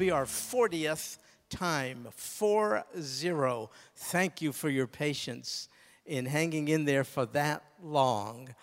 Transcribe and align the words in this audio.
be 0.00 0.10
our 0.10 0.24
40th 0.24 1.18
time, 1.50 2.08
4 2.16 2.86
0. 2.98 3.70
Thank 3.94 4.40
you 4.40 4.50
for 4.50 4.70
your 4.70 4.86
patience 4.86 5.68
in 6.06 6.24
hanging 6.24 6.68
in 6.68 6.86
there 6.86 7.04
for 7.04 7.26
that 7.26 7.62
long. 7.82 8.54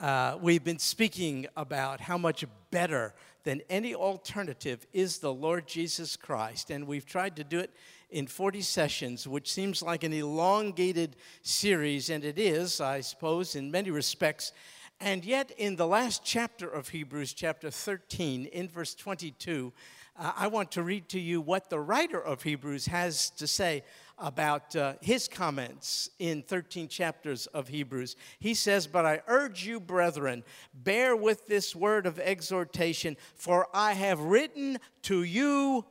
Uh, 0.00 0.36
we've 0.42 0.64
been 0.64 0.80
speaking 0.80 1.46
about 1.56 2.00
how 2.00 2.18
much 2.18 2.44
better 2.72 3.14
than 3.44 3.62
any 3.70 3.94
alternative 3.94 4.84
is 4.92 5.18
the 5.18 5.32
Lord 5.32 5.68
Jesus 5.68 6.16
Christ, 6.16 6.70
and 6.70 6.88
we've 6.88 7.06
tried 7.06 7.36
to 7.36 7.44
do 7.44 7.60
it 7.60 7.70
in 8.10 8.26
40 8.26 8.60
sessions, 8.60 9.28
which 9.28 9.52
seems 9.52 9.82
like 9.82 10.02
an 10.02 10.12
elongated 10.12 11.14
series, 11.42 12.10
and 12.10 12.24
it 12.24 12.36
is, 12.36 12.80
I 12.80 13.00
suppose, 13.02 13.54
in 13.54 13.70
many 13.70 13.92
respects. 13.92 14.50
And 14.98 15.24
yet, 15.24 15.52
in 15.56 15.76
the 15.76 15.86
last 15.86 16.24
chapter 16.24 16.68
of 16.68 16.88
Hebrews, 16.88 17.32
chapter 17.32 17.70
13, 17.70 18.46
in 18.46 18.68
verse 18.68 18.96
22, 18.96 19.72
uh, 19.72 19.78
I 20.22 20.48
want 20.48 20.72
to 20.72 20.82
read 20.82 21.08
to 21.10 21.18
you 21.18 21.40
what 21.40 21.70
the 21.70 21.80
writer 21.80 22.20
of 22.20 22.42
Hebrews 22.42 22.84
has 22.86 23.30
to 23.30 23.46
say 23.46 23.84
about 24.18 24.76
uh, 24.76 24.92
his 25.00 25.28
comments 25.28 26.10
in 26.18 26.42
13 26.42 26.88
chapters 26.88 27.46
of 27.46 27.68
Hebrews. 27.68 28.16
He 28.38 28.52
says, 28.52 28.86
But 28.86 29.06
I 29.06 29.22
urge 29.26 29.64
you, 29.64 29.80
brethren, 29.80 30.44
bear 30.74 31.16
with 31.16 31.46
this 31.46 31.74
word 31.74 32.04
of 32.04 32.18
exhortation, 32.20 33.16
for 33.34 33.68
I 33.72 33.94
have 33.94 34.20
written 34.20 34.76
to 35.04 35.22
you 35.22 35.86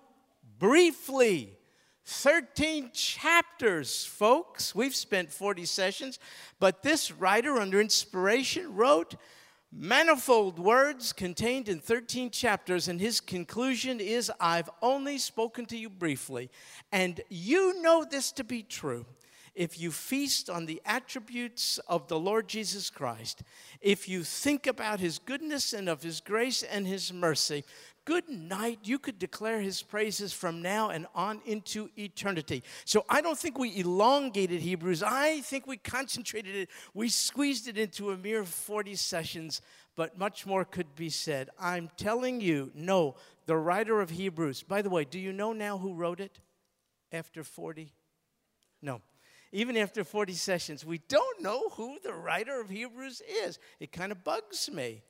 briefly 0.60 1.58
13 2.06 2.92
chapters, 2.94 4.06
folks. 4.06 4.76
We've 4.76 4.96
spent 4.96 5.32
40 5.32 5.66
sessions, 5.66 6.20
but 6.60 6.84
this 6.84 7.12
writer, 7.12 7.58
under 7.58 7.82
inspiration, 7.82 8.76
wrote 8.76 9.16
manifold 9.72 10.60
words 10.60 11.14
contained 11.14 11.70
in 11.70 11.80
13 11.80 12.32
chapters, 12.32 12.88
and 12.88 13.00
his 13.00 13.20
conclusion 13.20 14.00
is 14.00 14.32
I've 14.40 14.70
only 14.82 15.18
spoken 15.18 15.66
to 15.68 15.78
you 15.78 15.90
briefly. 15.90 16.50
And 16.92 17.22
you 17.30 17.82
know 17.82 18.06
this 18.10 18.32
to 18.34 18.44
be 18.44 18.64
true 18.64 19.06
if 19.60 19.78
you 19.78 19.92
feast 19.92 20.50
on 20.50 20.68
the 20.68 20.82
attributes 20.86 21.80
of 21.80 22.08
the 22.08 22.18
Lord 22.18 22.48
Jesus 22.48 22.90
Christ, 22.90 23.44
if 23.82 24.08
you 24.08 24.24
think 24.24 24.66
about 24.66 25.02
his 25.02 25.20
goodness 25.20 25.74
and 25.74 25.90
of 25.90 26.02
his 26.02 26.22
grace 26.22 26.64
and 26.64 26.88
his 26.88 27.12
mercy, 27.12 27.66
good 28.06 28.30
night. 28.30 28.80
You 28.84 28.98
could 29.00 29.20
declare 29.20 29.60
his 29.60 29.82
praises 29.84 30.32
from 30.32 30.62
now 30.62 30.92
and 30.92 31.08
on 31.14 31.42
into 31.46 31.90
eternity. 31.98 32.64
So 32.86 33.04
I 33.10 33.20
don't 33.20 33.38
think 33.38 33.60
we 33.60 33.78
elongated 33.78 34.62
Hebrews. 34.62 35.04
I 35.04 35.42
think 35.42 35.68
we 35.68 35.76
concentrated 35.76 36.56
it. 36.56 36.70
We 36.94 37.10
squeezed 37.10 37.68
it 37.68 37.78
into 37.78 38.12
a 38.12 38.18
mere 38.18 38.46
40 38.46 38.96
sessions, 38.96 39.62
but 39.98 40.18
much 40.18 40.46
more 40.46 40.64
could 40.64 40.96
be 40.96 41.10
said. 41.10 41.50
I'm 41.60 41.90
telling 41.98 42.40
you, 42.40 42.72
no, 42.74 43.16
the 43.46 43.58
writer 43.58 44.00
of 44.00 44.12
Hebrews, 44.12 44.64
by 44.64 44.82
the 44.82 44.90
way, 44.90 45.04
do 45.04 45.20
you 45.20 45.34
know 45.34 45.52
now 45.52 45.78
who 45.78 45.94
wrote 45.96 46.22
it 46.22 46.40
after 47.12 47.44
40? 47.44 47.92
No. 48.82 49.02
Even 49.52 49.78
after 49.78 50.04
40 50.04 50.34
sessions, 50.34 50.86
we 50.86 51.00
don't 51.10 51.42
know 51.42 51.70
who 51.70 51.98
the 52.04 52.14
writer 52.14 52.62
of 52.62 52.70
Hebrews 52.70 53.22
is. 53.44 53.58
It 53.80 53.92
kind 53.92 54.12
of 54.12 54.24
bugs 54.24 54.70
me. 54.72 55.04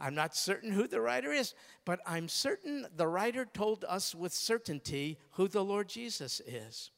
I'm 0.00 0.14
not 0.14 0.34
certain 0.34 0.72
who 0.72 0.88
the 0.88 1.00
writer 1.00 1.30
is, 1.30 1.54
but 1.84 2.00
I'm 2.06 2.28
certain 2.28 2.86
the 2.96 3.06
writer 3.06 3.44
told 3.44 3.84
us 3.86 4.14
with 4.14 4.32
certainty 4.32 5.18
who 5.32 5.46
the 5.46 5.64
Lord 5.64 5.88
Jesus 5.88 6.40
is. 6.46 6.90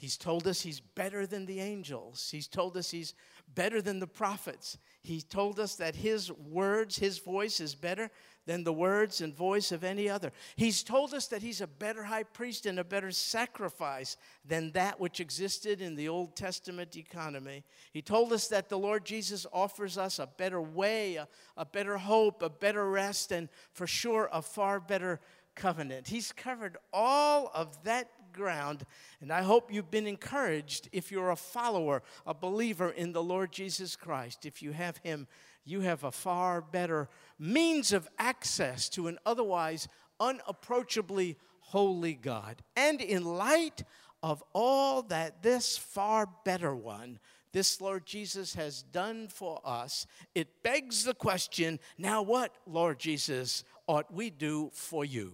He's 0.00 0.16
told 0.16 0.46
us 0.46 0.62
he's 0.62 0.80
better 0.80 1.26
than 1.26 1.44
the 1.44 1.60
angels. 1.60 2.30
He's 2.32 2.48
told 2.48 2.74
us 2.78 2.90
he's 2.90 3.12
better 3.54 3.82
than 3.82 3.98
the 3.98 4.06
prophets. 4.06 4.78
He 5.02 5.20
told 5.20 5.60
us 5.60 5.74
that 5.74 5.94
his 5.94 6.32
words, 6.32 6.96
his 6.96 7.18
voice 7.18 7.60
is 7.60 7.74
better 7.74 8.10
than 8.46 8.64
the 8.64 8.72
words 8.72 9.20
and 9.20 9.36
voice 9.36 9.72
of 9.72 9.84
any 9.84 10.08
other. 10.08 10.32
He's 10.56 10.82
told 10.82 11.12
us 11.12 11.26
that 11.26 11.42
he's 11.42 11.60
a 11.60 11.66
better 11.66 12.02
high 12.02 12.22
priest 12.22 12.64
and 12.64 12.78
a 12.78 12.84
better 12.84 13.10
sacrifice 13.10 14.16
than 14.42 14.72
that 14.72 14.98
which 14.98 15.20
existed 15.20 15.82
in 15.82 15.96
the 15.96 16.08
Old 16.08 16.34
Testament 16.34 16.96
economy. 16.96 17.62
He 17.92 18.00
told 18.00 18.32
us 18.32 18.48
that 18.48 18.70
the 18.70 18.78
Lord 18.78 19.04
Jesus 19.04 19.46
offers 19.52 19.98
us 19.98 20.18
a 20.18 20.26
better 20.26 20.62
way, 20.62 21.16
a, 21.16 21.28
a 21.58 21.66
better 21.66 21.98
hope, 21.98 22.40
a 22.40 22.48
better 22.48 22.88
rest, 22.90 23.32
and 23.32 23.50
for 23.74 23.86
sure 23.86 24.30
a 24.32 24.40
far 24.40 24.80
better 24.80 25.20
covenant. 25.54 26.08
He's 26.08 26.32
covered 26.32 26.78
all 26.90 27.50
of 27.52 27.84
that 27.84 28.08
ground, 28.32 28.84
and 29.20 29.32
I 29.32 29.42
hope 29.42 29.72
you've 29.72 29.90
been 29.90 30.06
encouraged 30.06 30.88
if 30.92 31.10
you're 31.10 31.30
a 31.30 31.36
follower, 31.36 32.02
a 32.26 32.34
believer 32.34 32.90
in 32.90 33.12
the 33.12 33.22
Lord 33.22 33.52
Jesus 33.52 33.96
Christ. 33.96 34.46
If 34.46 34.62
you 34.62 34.72
have 34.72 34.98
Him, 34.98 35.26
you 35.64 35.80
have 35.80 36.04
a 36.04 36.10
far 36.10 36.60
better 36.60 37.08
means 37.38 37.92
of 37.92 38.08
access 38.18 38.88
to 38.90 39.08
an 39.08 39.18
otherwise 39.24 39.88
unapproachably 40.18 41.36
holy 41.60 42.14
God. 42.14 42.62
And 42.76 43.00
in 43.00 43.24
light 43.24 43.84
of 44.22 44.42
all 44.52 45.02
that 45.02 45.42
this 45.42 45.78
far 45.78 46.28
better 46.44 46.74
one, 46.74 47.18
this 47.52 47.80
Lord 47.80 48.06
Jesus 48.06 48.54
has 48.54 48.82
done 48.82 49.28
for 49.28 49.60
us, 49.64 50.06
it 50.34 50.62
begs 50.62 51.04
the 51.04 51.14
question 51.14 51.80
now, 51.98 52.22
what, 52.22 52.54
Lord 52.66 52.98
Jesus, 52.98 53.64
ought 53.86 54.12
we 54.12 54.30
do 54.30 54.70
for 54.72 55.04
you? 55.04 55.32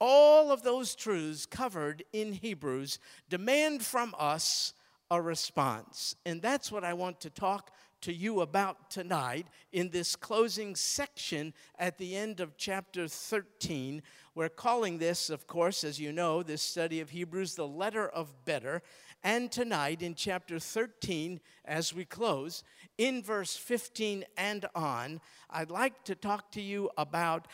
All 0.00 0.50
of 0.50 0.62
those 0.62 0.94
truths 0.94 1.44
covered 1.46 2.02
in 2.12 2.32
Hebrews 2.32 2.98
demand 3.28 3.84
from 3.84 4.14
us 4.18 4.72
a 5.10 5.20
response. 5.20 6.16
And 6.24 6.40
that's 6.40 6.72
what 6.72 6.84
I 6.84 6.94
want 6.94 7.20
to 7.20 7.30
talk 7.30 7.70
to 8.02 8.12
you 8.12 8.40
about 8.40 8.90
tonight 8.90 9.46
in 9.72 9.90
this 9.90 10.16
closing 10.16 10.74
section 10.74 11.52
at 11.78 11.98
the 11.98 12.16
end 12.16 12.40
of 12.40 12.56
chapter 12.56 13.06
13. 13.06 14.02
We're 14.34 14.48
calling 14.48 14.98
this, 14.98 15.28
of 15.28 15.46
course, 15.46 15.84
as 15.84 16.00
you 16.00 16.12
know, 16.12 16.42
this 16.42 16.62
study 16.62 17.00
of 17.00 17.10
Hebrews, 17.10 17.56
the 17.56 17.68
letter 17.68 18.08
of 18.08 18.44
better. 18.46 18.82
And 19.22 19.52
tonight 19.52 20.00
in 20.00 20.14
chapter 20.14 20.58
13, 20.58 21.40
as 21.66 21.92
we 21.92 22.06
close, 22.06 22.64
in 22.96 23.22
verse 23.22 23.54
15 23.54 24.24
and 24.38 24.64
on, 24.74 25.20
I'd 25.50 25.70
like 25.70 26.04
to 26.04 26.14
talk 26.14 26.52
to 26.52 26.62
you 26.62 26.88
about 26.96 27.48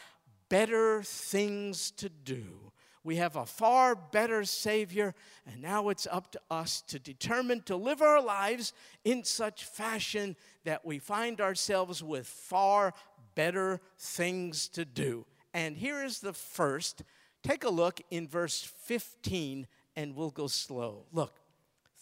better 0.49 1.03
things 1.03 1.91
to 1.93 2.09
do. 2.09 2.73
We 3.05 3.17
have 3.17 3.37
a 3.37 3.47
far 3.47 3.95
better 3.95 4.45
Savior, 4.45 5.15
and 5.47 5.63
now 5.63 5.91
it's 5.91 6.09
up 6.11 6.33
to 6.33 6.41
us 6.51 6.83
to 6.89 6.99
determine 6.99 7.63
to 7.63 7.77
live 7.77 8.03
our 8.03 8.21
lives 8.21 8.73
in 9.05 9.23
such 9.23 9.65
fashion 9.65 10.35
that 10.65 10.85
we 10.85 10.99
find 10.99 11.41
ourselves 11.41 12.03
with 12.03 12.27
far 12.27 12.93
better 13.37 13.81
things 13.97 14.67
to 14.71 14.85
do. 14.85 15.25
And 15.55 15.77
here 15.77 16.03
is 16.03 16.19
the 16.19 16.33
first. 16.33 17.05
Take 17.45 17.63
a 17.63 17.71
look 17.71 18.01
in 18.11 18.27
verse 18.27 18.63
15, 18.83 19.69
and 19.95 20.17
we'll 20.17 20.31
go 20.31 20.49
slow. 20.49 21.05
Look, 21.13 21.39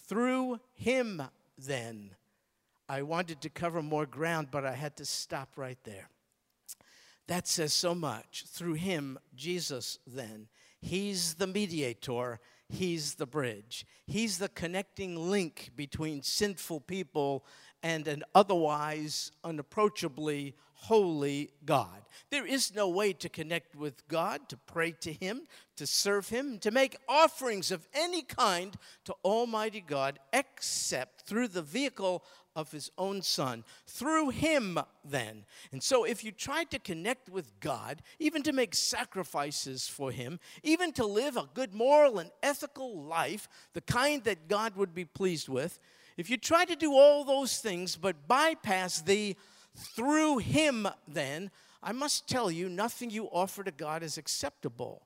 through 0.09 0.59
him, 0.73 1.23
then. 1.59 2.13
I 2.89 3.03
wanted 3.03 3.43
to 3.43 3.51
cover 3.51 3.83
more 3.83 4.07
ground, 4.07 4.49
but 4.51 4.65
I 4.65 4.73
had 4.73 4.97
to 4.97 5.05
stop 5.05 5.51
right 5.57 5.79
there. 5.85 6.09
That 7.27 7.49
says 7.49 7.73
so 7.73 7.95
much. 7.95 8.45
Through 8.47 8.75
him, 8.75 9.19
Jesus, 9.35 9.99
then 10.07 10.49
He's 10.81 11.35
the 11.35 11.47
mediator, 11.47 12.41
He's 12.69 13.15
the 13.15 13.27
bridge. 13.27 13.87
He's 14.07 14.39
the 14.39 14.49
connecting 14.49 15.31
link 15.31 15.71
between 15.77 16.23
sinful 16.23 16.81
people 16.81 17.45
and 17.83 18.07
an 18.07 18.23
otherwise 18.35 19.33
unapproachably 19.43 20.55
holy 20.75 21.51
God. 21.65 22.03
There 22.31 22.47
is 22.47 22.75
no 22.75 22.89
way 22.89 23.15
to 23.15 23.29
connect 23.31 23.75
with 23.75 24.07
God, 24.09 24.49
to 24.51 24.57
pray 24.57 24.93
to 25.01 25.13
Him, 25.13 25.43
to 25.77 25.87
serve 25.87 26.29
Him, 26.29 26.59
to 26.59 26.71
make 26.71 26.99
offerings 27.09 27.71
of 27.71 27.89
any 27.95 28.23
kind 28.23 28.77
to 29.05 29.15
Almighty 29.25 29.81
God 29.81 30.19
except 30.33 31.23
through 31.23 31.49
the 31.49 31.63
vehicle 31.63 32.25
of 32.57 32.73
his 32.73 32.91
own 32.97 33.23
son. 33.23 33.65
Through 33.87 34.31
him, 34.31 34.79
then. 35.05 35.45
And 35.73 35.83
so, 35.83 36.05
if 36.05 36.25
you 36.25 36.33
tried 36.33 36.71
to 36.71 36.79
connect 36.79 37.29
with 37.29 37.59
God, 37.61 38.03
even 38.19 38.43
to 38.43 38.53
make 38.53 38.75
sacrifices 38.75 39.89
for 39.89 40.11
him, 40.11 40.39
even 40.63 40.93
to 40.93 41.07
live 41.07 41.37
a 41.37 41.49
good 41.55 41.75
moral 41.75 42.19
and 42.19 42.31
ethical 42.43 43.03
life, 43.03 43.49
the 43.73 43.81
kind 43.81 44.23
that 44.25 44.49
God 44.49 44.77
would 44.77 44.95
be 44.95 45.05
pleased 45.05 45.49
with, 45.49 45.79
if 46.17 46.31
you 46.31 46.37
try 46.37 46.65
to 46.65 46.77
do 46.77 46.93
all 46.93 47.25
those 47.25 47.59
things 47.59 47.97
but 47.97 48.29
bypass 48.29 49.03
the 49.03 49.37
through 49.75 50.39
him, 50.39 50.87
then, 51.09 51.51
I 51.83 51.93
must 51.93 52.29
tell 52.29 52.51
you, 52.51 52.69
nothing 52.69 53.11
you 53.11 53.27
offer 53.27 53.65
to 53.65 53.71
God 53.73 54.03
is 54.03 54.17
acceptable. 54.17 55.03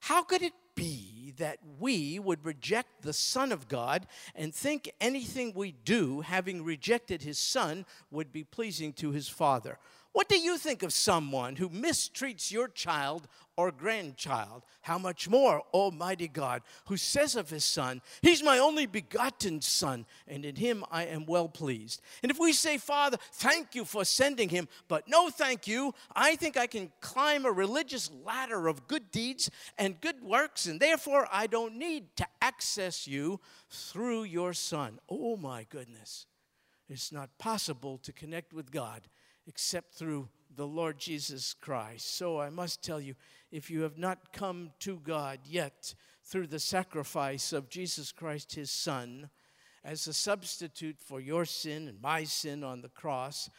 How 0.00 0.22
could 0.22 0.42
it 0.42 0.52
be 0.74 1.32
that 1.36 1.58
we 1.78 2.18
would 2.18 2.44
reject 2.44 3.02
the 3.02 3.12
Son 3.12 3.52
of 3.52 3.68
God 3.68 4.06
and 4.34 4.54
think 4.54 4.92
anything 5.00 5.52
we 5.54 5.72
do, 5.72 6.20
having 6.20 6.64
rejected 6.64 7.22
his 7.22 7.38
Son, 7.38 7.84
would 8.10 8.32
be 8.32 8.44
pleasing 8.44 8.92
to 8.94 9.10
his 9.10 9.28
Father? 9.28 9.78
What 10.14 10.28
do 10.28 10.38
you 10.38 10.58
think 10.58 10.84
of 10.84 10.92
someone 10.92 11.56
who 11.56 11.68
mistreats 11.68 12.52
your 12.52 12.68
child 12.68 13.26
or 13.56 13.72
grandchild? 13.72 14.62
How 14.82 14.96
much 14.96 15.28
more, 15.28 15.64
Almighty 15.74 16.28
God, 16.28 16.62
who 16.86 16.96
says 16.96 17.34
of 17.34 17.50
his 17.50 17.64
Son, 17.64 18.00
He's 18.22 18.40
my 18.40 18.60
only 18.60 18.86
begotten 18.86 19.60
Son, 19.60 20.06
and 20.28 20.44
in 20.44 20.54
him 20.54 20.84
I 20.88 21.06
am 21.06 21.26
well 21.26 21.48
pleased. 21.48 22.00
And 22.22 22.30
if 22.30 22.38
we 22.38 22.52
say, 22.52 22.78
Father, 22.78 23.18
thank 23.32 23.74
you 23.74 23.84
for 23.84 24.04
sending 24.04 24.50
him, 24.50 24.68
but 24.86 25.08
no 25.08 25.30
thank 25.30 25.66
you, 25.66 25.92
I 26.14 26.36
think 26.36 26.56
I 26.56 26.68
can 26.68 26.92
climb 27.00 27.44
a 27.44 27.50
religious 27.50 28.08
ladder 28.24 28.68
of 28.68 28.86
good 28.86 29.10
deeds 29.10 29.50
and 29.78 30.00
good 30.00 30.22
works, 30.22 30.66
and 30.66 30.78
therefore 30.78 31.26
I 31.32 31.48
don't 31.48 31.74
need 31.74 32.14
to 32.18 32.26
access 32.40 33.08
you 33.08 33.40
through 33.68 34.22
your 34.22 34.52
Son. 34.52 35.00
Oh 35.08 35.36
my 35.36 35.66
goodness. 35.68 36.26
It's 36.88 37.10
not 37.10 37.36
possible 37.38 37.98
to 37.98 38.12
connect 38.12 38.52
with 38.52 38.70
God 38.70 39.08
except 39.46 39.94
through 39.94 40.28
the 40.56 40.66
Lord 40.66 40.98
Jesus 40.98 41.54
Christ. 41.54 42.16
So 42.16 42.40
I 42.40 42.50
must 42.50 42.82
tell 42.82 43.00
you, 43.00 43.14
if 43.50 43.70
you 43.70 43.82
have 43.82 43.98
not 43.98 44.32
come 44.32 44.70
to 44.80 44.98
God 45.00 45.40
yet 45.44 45.94
through 46.22 46.46
the 46.46 46.58
sacrifice 46.58 47.52
of 47.52 47.68
Jesus 47.68 48.12
Christ, 48.12 48.54
his 48.54 48.70
Son, 48.70 49.30
as 49.84 50.06
a 50.06 50.14
substitute 50.14 50.96
for 50.98 51.20
your 51.20 51.44
sin 51.44 51.88
and 51.88 52.00
my 52.00 52.24
sin 52.24 52.64
on 52.64 52.80
the 52.80 52.88
cross, 52.88 53.50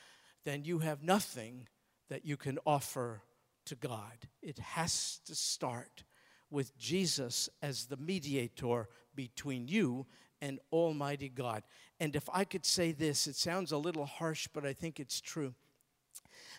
then 0.43 0.65
you 0.65 0.79
have 0.79 1.03
nothing 1.03 1.67
that 2.09 2.25
you 2.25 2.37
can 2.37 2.57
offer 2.65 3.21
to 3.65 3.75
God. 3.75 4.27
It 4.41 4.59
has 4.59 5.19
to 5.25 5.35
start 5.35 6.03
with 6.49 6.77
Jesus 6.77 7.49
as 7.61 7.85
the 7.85 7.97
mediator 7.97 8.87
between 9.15 9.67
you 9.67 10.05
and 10.41 10.59
Almighty 10.71 11.29
God. 11.29 11.63
And 11.99 12.15
if 12.15 12.29
I 12.31 12.43
could 12.43 12.65
say 12.65 12.91
this, 12.91 13.27
it 13.27 13.35
sounds 13.35 13.71
a 13.71 13.77
little 13.77 14.05
harsh, 14.05 14.47
but 14.53 14.65
I 14.65 14.73
think 14.73 14.99
it's 14.99 15.21
true. 15.21 15.53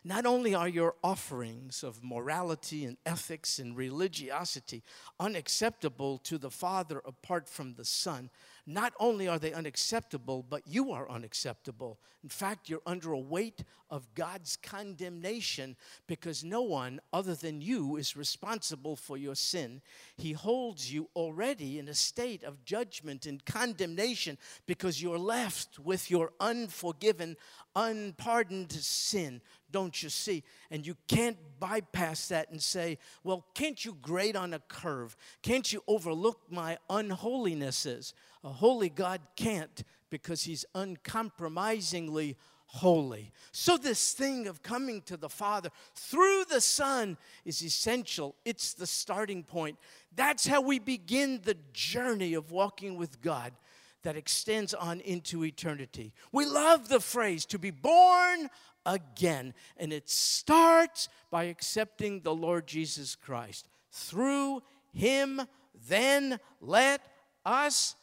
Not 0.04 0.26
only 0.26 0.54
are 0.54 0.68
your 0.68 0.94
offerings 1.02 1.82
of 1.82 2.02
morality 2.02 2.84
and 2.84 2.96
ethics 3.04 3.58
and 3.58 3.76
religiosity 3.76 4.82
unacceptable 5.18 6.18
to 6.18 6.38
the 6.38 6.50
Father 6.50 7.02
apart 7.04 7.48
from 7.48 7.74
the 7.74 7.84
Son, 7.84 8.30
not 8.66 8.92
only 8.98 9.28
are 9.28 9.38
they 9.38 9.52
unacceptable, 9.52 10.44
but 10.48 10.62
you 10.66 10.90
are 10.90 11.08
unacceptable. 11.08 12.00
In 12.24 12.28
fact, 12.28 12.68
you're 12.68 12.82
under 12.84 13.12
a 13.12 13.18
weight 13.18 13.62
of 13.88 14.12
God's 14.16 14.56
condemnation 14.56 15.76
because 16.08 16.42
no 16.42 16.62
one 16.62 17.00
other 17.12 17.36
than 17.36 17.60
you 17.60 17.96
is 17.96 18.16
responsible 18.16 18.96
for 18.96 19.16
your 19.16 19.36
sin. 19.36 19.82
He 20.16 20.32
holds 20.32 20.92
you 20.92 21.08
already 21.14 21.78
in 21.78 21.86
a 21.86 21.94
state 21.94 22.42
of 22.42 22.64
judgment 22.64 23.26
and 23.26 23.44
condemnation 23.44 24.38
because 24.66 25.00
you're 25.00 25.18
left 25.18 25.78
with 25.78 26.10
your 26.10 26.32
unforgiven, 26.40 27.36
unpardoned 27.76 28.72
sin. 28.72 29.40
Don't 29.70 30.02
you 30.02 30.08
see? 30.08 30.42
And 30.70 30.86
you 30.86 30.96
can't 31.08 31.36
bypass 31.58 32.28
that 32.28 32.50
and 32.50 32.62
say, 32.62 32.98
well, 33.24 33.46
can't 33.54 33.84
you 33.84 33.96
grade 34.00 34.36
on 34.36 34.54
a 34.54 34.58
curve? 34.60 35.16
Can't 35.42 35.72
you 35.72 35.82
overlook 35.86 36.40
my 36.50 36.78
unholinesses? 36.88 38.12
A 38.44 38.48
holy 38.48 38.88
God 38.88 39.20
can't 39.36 39.82
because 40.10 40.44
he's 40.44 40.64
uncompromisingly 40.74 42.36
holy. 42.66 43.32
So, 43.52 43.76
this 43.76 44.12
thing 44.12 44.46
of 44.46 44.62
coming 44.62 45.02
to 45.02 45.16
the 45.16 45.28
Father 45.28 45.70
through 45.94 46.44
the 46.48 46.60
Son 46.60 47.16
is 47.44 47.62
essential. 47.62 48.34
It's 48.44 48.74
the 48.74 48.86
starting 48.86 49.42
point. 49.42 49.78
That's 50.14 50.46
how 50.46 50.60
we 50.60 50.78
begin 50.78 51.40
the 51.42 51.56
journey 51.72 52.34
of 52.34 52.50
walking 52.50 52.96
with 52.96 53.20
God 53.20 53.52
that 54.06 54.16
extends 54.16 54.72
on 54.72 55.00
into 55.00 55.44
eternity. 55.44 56.12
We 56.30 56.46
love 56.46 56.88
the 56.88 57.00
phrase 57.00 57.44
to 57.46 57.58
be 57.58 57.72
born 57.72 58.48
again, 58.86 59.52
and 59.76 59.92
it 59.92 60.08
starts 60.08 61.08
by 61.28 61.44
accepting 61.44 62.20
the 62.20 62.32
Lord 62.32 62.68
Jesus 62.68 63.16
Christ. 63.16 63.66
Through 63.90 64.62
Him, 64.92 65.42
then 65.88 66.38
let 66.60 67.00
us 67.44 67.96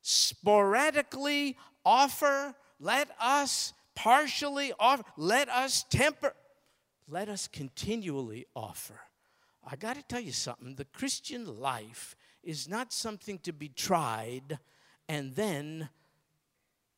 sporadically 0.00 1.56
offer, 1.84 2.54
let 2.78 3.08
us 3.20 3.72
partially 3.96 4.72
offer, 4.78 5.02
let 5.16 5.48
us 5.48 5.84
temper, 5.90 6.34
let 7.08 7.28
us 7.28 7.48
continually 7.48 8.46
offer. 8.54 9.00
I 9.68 9.74
got 9.74 9.96
to 9.96 10.04
tell 10.04 10.20
you 10.20 10.30
something 10.30 10.76
the 10.76 10.84
Christian 10.84 11.58
life 11.58 12.14
is 12.44 12.68
not 12.68 12.92
something 12.92 13.40
to 13.40 13.52
be 13.52 13.68
tried 13.68 14.60
and 15.12 15.34
then 15.34 15.90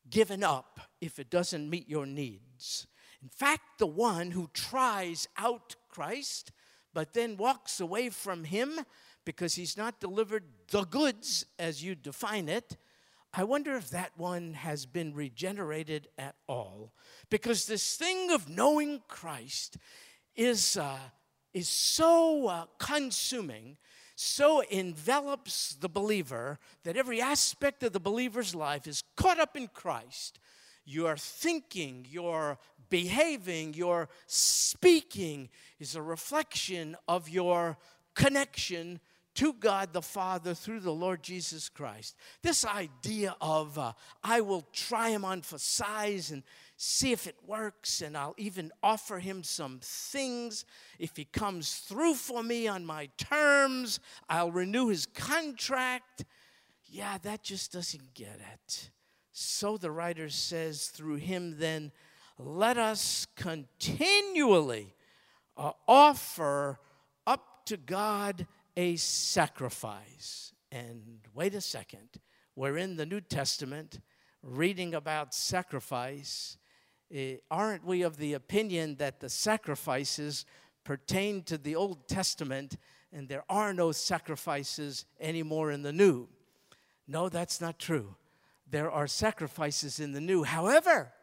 given 0.09 0.41
up 0.41 0.79
if 1.01 1.19
it 1.19 1.29
doesn't 1.29 1.69
meet 1.69 1.89
your 1.89 2.05
needs. 2.05 2.87
In 3.21 3.27
fact, 3.27 3.77
the 3.77 3.87
one 3.87 4.31
who 4.31 4.49
tries 4.53 5.27
out 5.37 5.75
Christ 5.89 6.53
but 6.93 7.11
then 7.11 7.35
walks 7.35 7.81
away 7.81 8.09
from 8.09 8.45
him 8.45 8.79
because 9.25 9.55
he's 9.55 9.75
not 9.75 9.99
delivered 9.99 10.45
the 10.71 10.85
goods 10.85 11.45
as 11.59 11.83
you 11.83 11.93
define 11.93 12.47
it, 12.47 12.77
I 13.33 13.43
wonder 13.43 13.75
if 13.75 13.89
that 13.89 14.13
one 14.15 14.53
has 14.53 14.85
been 14.85 15.13
regenerated 15.13 16.07
at 16.17 16.35
all. 16.47 16.93
Because 17.29 17.65
this 17.65 17.97
thing 17.97 18.31
of 18.31 18.47
knowing 18.47 19.01
Christ 19.09 19.75
is, 20.37 20.77
uh, 20.77 20.99
is 21.53 21.67
so 21.67 22.47
uh, 22.47 22.65
consuming, 22.79 23.75
so 24.15 24.61
envelops 24.61 25.75
the 25.75 25.89
believer 25.89 26.57
that 26.83 26.97
every 26.97 27.21
aspect 27.21 27.83
of 27.83 27.91
the 27.93 27.99
believer's 27.99 28.55
life 28.55 28.87
is 28.87 29.03
caught 29.15 29.39
up 29.39 29.57
in 29.57 29.67
Christ. 29.67 30.39
Your 30.85 31.17
thinking, 31.17 32.05
your 32.09 32.57
behaving, 32.89 33.73
your 33.73 34.07
speaking 34.25 35.49
is 35.79 35.95
a 35.95 36.01
reflection 36.01 36.95
of 37.07 37.27
your 37.27 37.77
connection 38.13 39.01
to 39.35 39.51
God 39.51 39.91
the 39.91 40.01
Father 40.01 40.53
through 40.53 40.79
the 40.79 40.93
Lord 40.93 41.21
Jesus 41.21 41.67
Christ. 41.67 42.15
This 42.41 42.65
idea 42.65 43.35
of 43.41 43.77
uh, 43.77 43.93
I 44.23 44.41
will 44.41 44.65
try 44.71 45.09
him 45.09 45.25
on 45.25 45.41
for 45.41 45.57
size 45.57 46.31
and 46.31 46.43
see 46.77 47.11
if 47.11 47.27
it 47.27 47.37
works, 47.45 48.01
and 48.01 48.17
I'll 48.17 48.35
even 48.37 48.71
offer 48.83 49.19
him 49.19 49.43
some 49.43 49.79
things. 49.81 50.65
If 50.99 51.15
he 51.15 51.25
comes 51.25 51.75
through 51.75 52.15
for 52.15 52.43
me 52.43 52.67
on 52.67 52.85
my 52.85 53.09
terms, 53.17 53.99
I'll 54.29 54.51
renew 54.51 54.89
his 54.89 55.05
contract. 55.05 56.25
Yeah, 56.85 57.17
that 57.23 57.43
just 57.43 57.71
doesn't 57.71 58.13
get 58.13 58.39
it. 58.53 58.89
So 59.31 59.77
the 59.77 59.91
writer 59.91 60.29
says, 60.29 60.87
through 60.87 61.15
him, 61.15 61.57
then, 61.57 61.91
let 62.37 62.77
us 62.77 63.27
continually 63.35 64.93
uh, 65.55 65.71
offer 65.87 66.79
up 67.25 67.65
to 67.65 67.77
God 67.77 68.45
a 68.75 68.97
sacrifice. 68.97 70.51
And 70.71 71.19
wait 71.33 71.55
a 71.55 71.61
second, 71.61 72.09
we're 72.55 72.77
in 72.77 72.97
the 72.97 73.05
New 73.05 73.21
Testament 73.21 73.99
reading 74.43 74.93
about 74.93 75.33
sacrifice. 75.33 76.57
Uh, 77.13 77.37
aren't 77.51 77.85
we 77.85 78.01
of 78.01 78.17
the 78.17 78.33
opinion 78.33 78.95
that 78.95 79.19
the 79.19 79.29
sacrifices 79.29 80.45
pertain 80.83 81.43
to 81.43 81.57
the 81.57 81.75
Old 81.75 82.07
Testament 82.07 82.77
and 83.11 83.29
there 83.29 83.43
are 83.49 83.73
no 83.73 83.91
sacrifices 83.91 85.05
anymore 85.19 85.71
in 85.71 85.83
the 85.83 85.93
New? 85.93 86.27
No, 87.07 87.29
that's 87.29 87.61
not 87.61 87.79
true. 87.79 88.15
There 88.69 88.89
are 88.89 89.07
sacrifices 89.07 89.99
in 89.99 90.11
the 90.11 90.21
New. 90.21 90.43
However, 90.43 91.13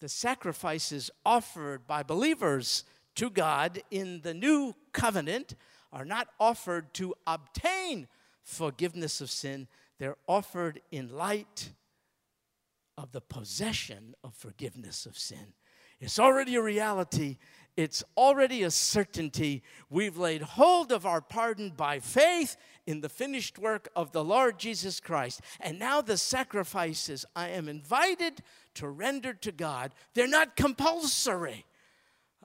the 0.00 0.08
sacrifices 0.08 1.10
offered 1.24 1.86
by 1.86 2.02
believers 2.02 2.84
to 3.14 3.30
God 3.30 3.80
in 3.90 4.20
the 4.22 4.34
New 4.34 4.74
Covenant 4.92 5.54
are 5.92 6.04
not 6.04 6.28
offered 6.40 6.92
to 6.94 7.14
obtain 7.26 8.08
forgiveness 8.42 9.20
of 9.20 9.30
sin, 9.30 9.68
they're 9.98 10.16
offered 10.26 10.80
in 10.90 11.08
light 11.08 11.70
of 12.96 13.12
the 13.12 13.20
possession 13.20 14.14
of 14.22 14.34
forgiveness 14.34 15.06
of 15.06 15.18
sin. 15.18 15.54
It's 16.00 16.18
already 16.18 16.56
a 16.56 16.62
reality. 16.62 17.38
It's 17.76 18.02
already 18.16 18.64
a 18.64 18.70
certainty. 18.70 19.62
We've 19.88 20.18
laid 20.18 20.42
hold 20.42 20.92
of 20.92 21.06
our 21.06 21.20
pardon 21.20 21.70
by 21.70 22.00
faith 22.00 22.56
in 22.86 23.00
the 23.00 23.08
finished 23.08 23.58
work 23.58 23.88
of 23.94 24.12
the 24.12 24.24
Lord 24.24 24.58
Jesus 24.58 25.00
Christ. 25.00 25.40
And 25.60 25.78
now 25.78 26.02
the 26.02 26.16
sacrifices 26.16 27.24
I 27.36 27.48
am 27.50 27.68
invited 27.68 28.42
to 28.74 28.88
render 28.88 29.32
to 29.34 29.52
God, 29.52 29.94
they're 30.14 30.26
not 30.26 30.56
compulsory. 30.56 31.64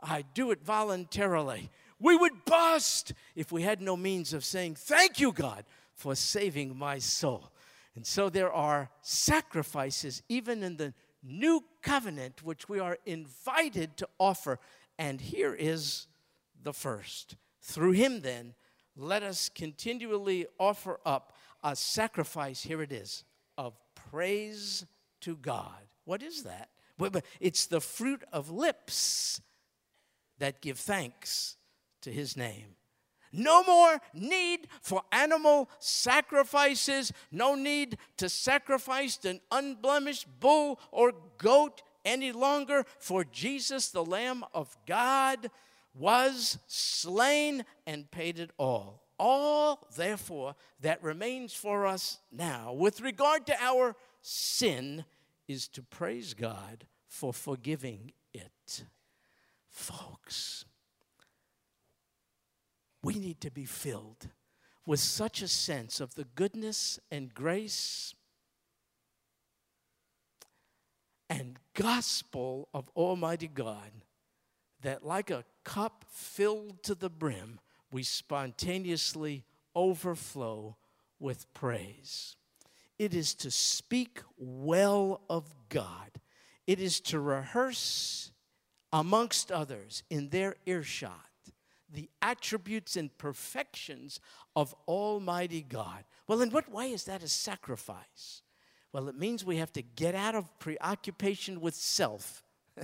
I 0.01 0.23
do 0.33 0.51
it 0.51 0.63
voluntarily. 0.63 1.71
We 1.99 2.15
would 2.15 2.45
bust 2.45 3.13
if 3.35 3.51
we 3.51 3.63
had 3.63 3.81
no 3.81 3.97
means 3.97 4.33
of 4.33 4.45
saying, 4.45 4.75
Thank 4.75 5.19
you, 5.19 5.31
God, 5.31 5.65
for 5.95 6.15
saving 6.15 6.77
my 6.77 6.99
soul. 6.99 7.49
And 7.97 8.05
so 8.05 8.29
there 8.29 8.53
are 8.53 8.91
sacrifices, 9.01 10.21
even 10.29 10.61
in 10.61 10.77
the 10.77 10.93
new 11.23 11.63
covenant, 11.81 12.43
which 12.43 12.69
we 12.69 12.77
are 12.77 12.99
invited 13.07 13.97
to 13.97 14.07
offer. 14.19 14.59
And 14.99 15.19
here 15.19 15.55
is 15.55 16.05
the 16.61 16.73
first. 16.73 17.37
Through 17.59 17.93
him, 17.93 18.21
then, 18.21 18.53
let 18.95 19.23
us 19.23 19.49
continually 19.49 20.45
offer 20.59 20.99
up 21.07 21.35
a 21.63 21.75
sacrifice. 21.75 22.61
Here 22.61 22.83
it 22.83 22.91
is 22.91 23.23
of 23.57 23.73
praise 23.95 24.85
to 25.21 25.35
God. 25.35 25.81
What 26.05 26.21
is 26.21 26.43
that? 26.43 26.69
It's 27.39 27.65
the 27.65 27.81
fruit 27.81 28.23
of 28.31 28.51
lips 28.51 29.41
that 30.37 30.61
give 30.61 30.77
thanks 30.77 31.57
to 32.01 32.11
his 32.11 32.37
name. 32.37 32.75
No 33.31 33.63
more 33.63 33.99
need 34.13 34.67
for 34.81 35.01
animal 35.11 35.69
sacrifices, 35.79 37.11
no 37.31 37.55
need 37.55 37.97
to 38.17 38.29
sacrifice 38.29 39.23
an 39.25 39.41
unblemished 39.51 40.27
bull 40.39 40.79
or 40.91 41.13
goat 41.37 41.81
any 42.05 42.31
longer, 42.31 42.85
for 42.99 43.25
Jesus, 43.25 43.89
the 43.89 44.03
Lamb 44.03 44.45
of 44.53 44.77
God, 44.85 45.51
was 45.93 46.57
slain 46.67 47.65
and 47.85 48.09
paid 48.11 48.39
it 48.39 48.51
all. 48.57 49.03
All, 49.19 49.87
therefore, 49.95 50.55
that 50.81 51.03
remains 51.03 51.53
for 51.53 51.85
us 51.85 52.19
now 52.31 52.71
with 52.71 53.01
regard 53.01 53.45
to 53.47 53.61
our 53.61 53.95
sin 54.21 55.05
is 55.47 55.67
to 55.69 55.81
praise 55.81 56.33
God 56.33 56.85
for 57.07 57.33
forgiving 57.33 58.11
it. 58.33 58.85
Folks, 59.69 60.65
we 63.03 63.15
need 63.15 63.41
to 63.41 63.51
be 63.51 63.65
filled 63.65 64.29
with 64.85 64.99
such 64.99 65.41
a 65.41 65.47
sense 65.47 65.99
of 65.99 66.15
the 66.15 66.25
goodness 66.35 66.99
and 67.11 67.33
grace 67.33 68.15
and 71.29 71.57
gospel 71.73 72.69
of 72.73 72.89
Almighty 72.95 73.49
God 73.49 73.91
that, 74.81 75.05
like 75.05 75.29
a 75.29 75.43
cup 75.63 76.05
filled 76.09 76.83
to 76.83 76.95
the 76.95 77.09
brim, 77.09 77.59
we 77.91 78.03
spontaneously 78.03 79.43
overflow 79.75 80.77
with 81.19 81.53
praise. 81.53 82.35
It 82.97 83.13
is 83.13 83.33
to 83.35 83.51
speak 83.51 84.21
well 84.37 85.21
of 85.29 85.53
God, 85.69 86.11
it 86.65 86.79
is 86.79 86.99
to 87.01 87.19
rehearse 87.19 88.31
amongst 88.93 89.51
others 89.51 90.03
in 90.09 90.29
their 90.29 90.55
earshot 90.65 91.26
the 91.91 92.09
attributes 92.21 92.95
and 92.95 93.15
perfections 93.17 94.19
of 94.55 94.75
Almighty 94.87 95.61
God. 95.61 96.03
Well, 96.27 96.41
in 96.41 96.51
what 96.51 96.71
way 96.71 96.91
is 96.91 97.05
that 97.05 97.23
a 97.23 97.27
sacrifice? 97.27 98.41
Well, 98.91 99.09
it 99.09 99.17
means 99.17 99.45
we 99.45 99.57
have 99.57 99.71
to 99.73 99.81
get 99.81 100.15
out 100.15 100.35
of 100.35 100.57
preoccupation 100.59 101.61
with 101.61 101.75
self 101.75 102.43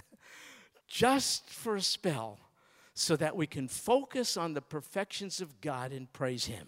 just 0.87 1.49
for 1.49 1.75
a 1.75 1.81
spell 1.81 2.39
so 2.93 3.15
that 3.15 3.35
we 3.35 3.47
can 3.47 3.67
focus 3.67 4.37
on 4.37 4.53
the 4.53 4.61
perfections 4.61 5.41
of 5.41 5.59
God 5.61 5.91
and 5.91 6.11
praise 6.13 6.45
Him. 6.45 6.67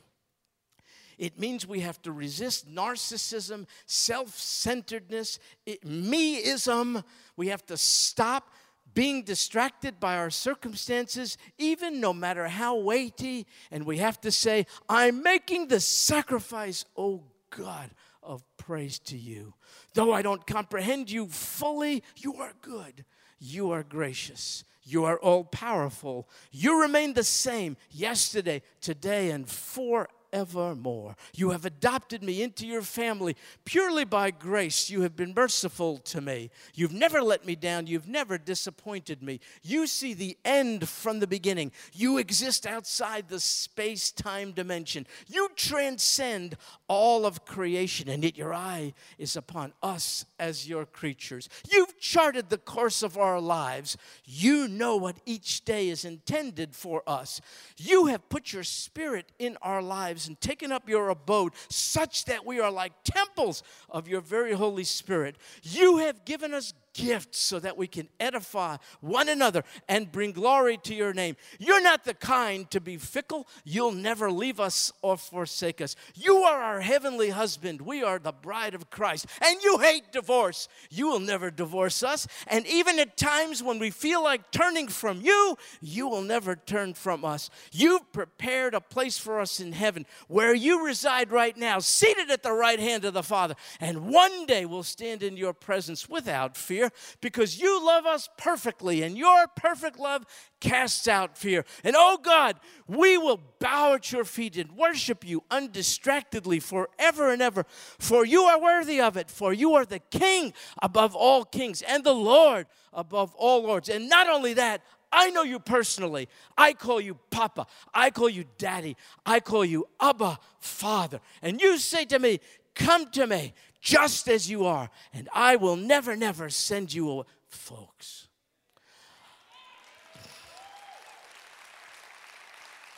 It 1.17 1.39
means 1.39 1.65
we 1.65 1.79
have 1.81 2.01
to 2.01 2.11
resist 2.11 2.67
narcissism, 2.73 3.67
self 3.85 4.37
centeredness, 4.37 5.39
meism. 5.85 7.03
We 7.37 7.47
have 7.47 7.65
to 7.67 7.77
stop 7.77 8.51
being 8.95 9.21
distracted 9.21 9.99
by 9.99 10.17
our 10.17 10.31
circumstances, 10.31 11.37
even 11.59 11.99
no 11.99 12.13
matter 12.13 12.47
how 12.47 12.77
weighty. 12.77 13.45
And 13.69 13.85
we 13.85 13.97
have 13.97 14.19
to 14.21 14.31
say, 14.31 14.65
I'm 14.89 15.21
making 15.21 15.67
the 15.67 15.79
sacrifice, 15.79 16.85
oh 16.97 17.21
God, 17.51 17.91
of 18.23 18.43
praise 18.57 18.97
to 18.99 19.17
you. 19.17 19.53
Though 19.93 20.11
I 20.11 20.23
don't 20.23 20.47
comprehend 20.47 21.11
you 21.11 21.27
fully, 21.27 22.01
you 22.15 22.35
are 22.37 22.53
good. 22.61 23.05
You 23.37 23.69
are 23.71 23.83
gracious. 23.83 24.63
You 24.83 25.03
are 25.05 25.19
all 25.19 25.43
powerful. 25.43 26.27
You 26.51 26.81
remain 26.81 27.13
the 27.13 27.23
same 27.23 27.77
yesterday, 27.91 28.61
today, 28.81 29.31
and 29.31 29.47
forever 29.47 30.09
evermore. 30.35 31.15
You 31.33 31.51
have 31.51 31.65
adopted 31.65 32.21
me 32.21 32.43
into 32.43 32.67
your 32.67 32.81
family 32.81 33.37
purely 33.63 34.03
by 34.03 34.31
grace. 34.31 34.89
You 34.89 35.01
have 35.03 35.15
been 35.15 35.33
merciful 35.33 35.97
to 35.99 36.19
me. 36.19 36.51
You've 36.73 36.93
never 36.93 37.21
let 37.21 37.45
me 37.45 37.55
down. 37.55 37.87
You've 37.87 38.07
never 38.07 38.37
disappointed 38.37 39.23
me. 39.23 39.39
You 39.63 39.87
see 39.87 40.13
the 40.13 40.37
end 40.43 40.89
from 40.89 41.21
the 41.21 41.25
beginning. 41.25 41.71
You 41.93 42.17
exist 42.17 42.67
outside 42.67 43.29
the 43.29 43.39
space 43.39 44.11
time 44.11 44.51
dimension. 44.51 45.07
You 45.27 45.47
transcend 45.55 46.57
all 46.89 47.25
of 47.25 47.45
creation, 47.45 48.09
and 48.09 48.21
yet 48.21 48.37
your 48.37 48.53
eye 48.53 48.93
is 49.17 49.37
upon 49.37 49.71
us 49.81 50.25
as 50.37 50.67
your 50.67 50.85
creatures. 50.85 51.47
You've 51.71 51.97
charted 51.97 52.49
the 52.49 52.57
course 52.57 53.03
of 53.03 53.17
our 53.17 53.39
lives. 53.39 53.95
You 54.25 54.67
know 54.67 54.97
what 54.97 55.15
each 55.25 55.63
day 55.63 55.87
is 55.87 56.03
intended 56.03 56.75
for 56.75 57.03
us. 57.07 57.39
You 57.77 58.07
have 58.07 58.27
put 58.27 58.51
your 58.51 58.63
spirit 58.63 59.31
in 59.39 59.57
our 59.61 59.81
lives 59.81 60.24
and 60.27 60.39
taken 60.39 60.71
up 60.71 60.89
your 60.89 61.09
abode, 61.09 61.53
such 61.69 62.25
that 62.25 62.45
we 62.45 62.59
are 62.59 62.71
like 62.71 62.93
temples 63.03 63.63
of 63.89 64.07
your 64.07 64.21
very 64.21 64.53
Holy 64.53 64.83
Spirit. 64.83 65.35
You 65.63 65.97
have 65.97 66.25
given 66.25 66.53
us 66.53 66.73
gifts 66.95 67.39
so 67.39 67.59
that 67.59 67.77
we 67.77 67.87
can 67.87 68.07
edify 68.19 68.77
one 69.01 69.29
another 69.29 69.63
and 69.87 70.11
bring 70.11 70.31
glory 70.31 70.77
to 70.77 70.95
your 70.95 71.13
name. 71.13 71.35
You're 71.59 71.83
not 71.83 72.05
the 72.05 72.13
kind 72.13 72.69
to 72.71 72.79
be 72.79 72.97
fickle. 72.97 73.47
You'll 73.63 73.91
never 73.91 74.31
leave 74.31 74.59
us 74.59 74.91
or 75.01 75.17
forsake 75.17 75.81
us. 75.81 75.95
You 76.15 76.37
are 76.37 76.61
our 76.61 76.81
heavenly 76.81 77.29
husband. 77.29 77.81
We 77.81 78.01
are 78.01 78.17
the 78.17 78.31
bride 78.31 78.73
of 78.73 78.89
Christ. 78.89 79.27
And 79.43 79.61
you 79.61 79.79
hate 79.79 80.11
divorce. 80.11 80.67
You 80.89 81.07
will 81.07 81.19
never 81.19 81.51
divorce 81.51 82.01
us. 82.01 82.27
And 82.47 82.65
even 82.65 82.97
at 82.99 83.17
times 83.17 83.61
when 83.61 83.77
we 83.77 83.91
feel 83.91 84.23
like 84.23 84.51
turning 84.51 84.87
from 84.87 85.21
you, 85.21 85.57
you 85.81 86.07
will 86.07 86.21
never 86.21 86.55
turn 86.55 86.93
from 86.93 87.25
us. 87.25 87.49
You've 87.71 88.11
prepared 88.13 88.73
a 88.73 88.81
place 88.81 89.17
for 89.17 89.39
us 89.39 89.59
in 89.59 89.73
heaven 89.73 90.05
where 90.27 90.55
you 90.55 90.85
reside 90.85 91.31
right 91.31 91.57
now, 91.57 91.79
seated 91.79 92.31
at 92.31 92.43
the 92.43 92.53
right 92.53 92.79
hand 92.79 93.03
of 93.03 93.13
the 93.13 93.23
Father. 93.23 93.55
And 93.81 94.07
one 94.07 94.45
day 94.45 94.65
we'll 94.65 94.83
stand 94.83 95.21
in 95.23 95.35
your 95.35 95.53
presence 95.53 96.07
without 96.07 96.55
fear 96.55 96.84
fear 96.89 97.17
because 97.21 97.59
you 97.59 97.85
love 97.85 98.05
us 98.05 98.29
perfectly, 98.37 99.03
and 99.03 99.17
your 99.17 99.47
perfect 99.55 99.99
love 99.99 100.25
casts 100.59 101.07
out 101.07 101.37
fear. 101.37 101.65
And 101.83 101.95
oh 101.97 102.17
God, 102.21 102.59
we 102.87 103.17
will 103.17 103.41
bow 103.59 103.93
at 103.93 104.11
your 104.11 104.25
feet 104.25 104.57
and 104.57 104.71
worship 104.71 105.27
you 105.27 105.43
undistractedly 105.51 106.59
forever 106.59 107.31
and 107.31 107.41
ever, 107.41 107.65
for 107.99 108.25
you 108.25 108.43
are 108.43 108.61
worthy 108.61 109.01
of 109.01 109.17
it, 109.17 109.29
for 109.29 109.53
you 109.53 109.73
are 109.73 109.85
the 109.85 109.99
King 110.11 110.53
above 110.81 111.15
all 111.15 111.43
kings 111.43 111.81
and 111.81 112.03
the 112.03 112.13
Lord 112.13 112.67
above 112.93 113.35
all 113.35 113.63
lords. 113.63 113.89
And 113.89 114.09
not 114.09 114.29
only 114.29 114.53
that, 114.53 114.81
I 115.11 115.29
know 115.29 115.43
you 115.43 115.59
personally. 115.59 116.27
I 116.57 116.73
call 116.73 116.99
you 116.99 117.17
Papa. 117.29 117.67
I 117.93 118.09
call 118.09 118.29
you 118.29 118.45
Daddy. 118.57 118.97
I 119.25 119.39
call 119.39 119.63
you 119.63 119.87
Abba, 120.01 120.39
Father. 120.59 121.21
And 121.41 121.61
you 121.61 121.77
say 121.77 122.05
to 122.05 122.19
me, 122.19 122.39
Come 122.75 123.09
to 123.11 123.25
me 123.25 123.53
just 123.85 124.27
as 124.27 124.49
you 124.49 124.65
are, 124.65 124.89
and 125.13 125.29
I 125.31 125.55
will 125.57 125.75
never, 125.75 126.15
never 126.15 126.49
send 126.49 126.91
you 126.91 127.07
away. 127.07 127.25
Folks, 127.47 128.27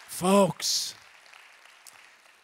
folks, 0.07 0.95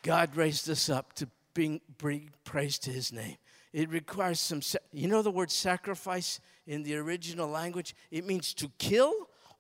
God 0.03 0.35
raised 0.35 0.69
us 0.69 0.89
up 0.89 1.13
to 1.13 1.29
bring, 1.53 1.79
bring 1.97 2.31
praise 2.43 2.77
to 2.79 2.91
his 2.91 3.13
name. 3.13 3.37
It 3.71 3.89
requires 3.89 4.41
some, 4.41 4.59
you 4.91 5.07
know, 5.07 5.21
the 5.21 5.31
word 5.31 5.49
sacrifice 5.49 6.41
in 6.67 6.83
the 6.83 6.97
original 6.97 7.47
language? 7.47 7.95
It 8.11 8.25
means 8.25 8.53
to 8.55 8.69
kill 8.77 9.13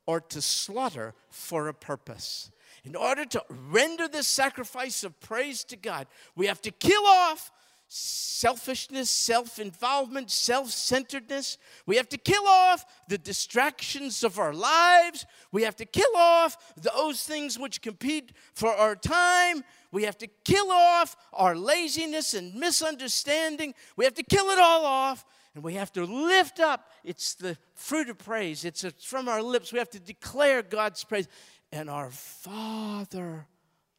or 0.05 0.19
to 0.19 0.41
slaughter 0.41 1.15
for 1.29 1.69
a 1.69 1.73
purpose. 1.73 2.51
In 2.83 2.97
order 2.97 3.23
to 3.23 3.43
render 3.49 4.09
this 4.09 4.27
sacrifice 4.27 5.05
of 5.05 5.17
praise 5.21 5.63
to 5.65 5.77
God, 5.77 6.05
we 6.35 6.47
have 6.47 6.61
to 6.63 6.71
kill 6.71 7.05
off 7.05 7.49
selfishness, 7.95 9.09
self 9.09 9.59
involvement, 9.59 10.31
self 10.31 10.71
centeredness. 10.71 11.59
We 11.85 11.97
have 11.97 12.09
to 12.09 12.17
kill 12.17 12.47
off 12.47 12.85
the 13.07 13.19
distractions 13.19 14.23
of 14.23 14.39
our 14.39 14.53
lives. 14.53 15.27
We 15.51 15.61
have 15.61 15.75
to 15.75 15.85
kill 15.85 16.15
off 16.15 16.57
those 16.75 17.21
things 17.21 17.59
which 17.59 17.83
compete 17.83 18.31
for 18.53 18.73
our 18.73 18.95
time. 18.95 19.63
We 19.91 20.03
have 20.03 20.17
to 20.17 20.27
kill 20.43 20.71
off 20.71 21.15
our 21.33 21.55
laziness 21.55 22.33
and 22.33 22.55
misunderstanding. 22.55 23.75
We 23.95 24.05
have 24.05 24.15
to 24.15 24.23
kill 24.23 24.49
it 24.49 24.57
all 24.59 24.85
off. 24.85 25.23
And 25.53 25.63
we 25.63 25.75
have 25.75 25.91
to 25.93 26.03
lift 26.03 26.59
up. 26.59 26.89
It's 27.03 27.35
the 27.35 27.57
fruit 27.75 28.09
of 28.09 28.17
praise. 28.17 28.65
It's, 28.65 28.83
from 29.03 29.27
our 29.27 29.43
lips. 29.43 29.71
We 29.71 29.77
have 29.77 29.91
to 29.91 29.99
declare 29.99 30.63
God's 30.63 31.03
praise. 31.03 31.27
And 31.71 31.91
our 31.91 32.09
Father 32.09 33.45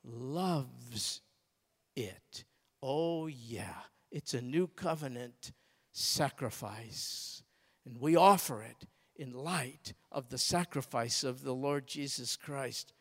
loves 0.05 1.21
it. 1.95 2.45
Oh, 2.87 3.29
yeah, 3.29 3.77
it's 4.13 4.35
a 4.35 4.43
new 4.43 4.67
covenant 4.67 5.53
sacrifice. 5.91 7.43
And 7.87 7.99
we 7.99 8.15
offer 8.15 8.63
it 8.63 8.87
in 9.17 9.33
light 9.33 9.95
of 10.13 10.29
the 10.29 10.37
sacrifice 10.37 11.25
of 11.25 11.45
the 11.45 11.55
Lord 11.55 11.87
Jesus 11.87 12.37
Christ 12.37 12.93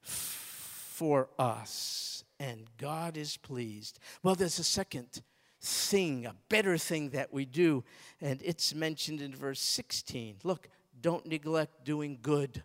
for 0.00 1.28
us. 1.40 2.22
And 2.38 2.68
God 2.78 3.16
is 3.16 3.36
pleased. 3.36 3.98
Well, 4.22 4.36
there's 4.36 4.60
a 4.60 4.64
second 4.64 5.22
thing, 5.60 6.24
a 6.24 6.36
better 6.48 6.78
thing 6.78 7.10
that 7.10 7.32
we 7.32 7.46
do, 7.46 7.82
and 8.20 8.40
it's 8.44 8.76
mentioned 8.76 9.20
in 9.20 9.34
verse 9.34 9.60
16. 9.60 10.36
Look, 10.44 10.68
don't 11.00 11.26
neglect 11.26 11.84
doing 11.84 12.20
good 12.22 12.62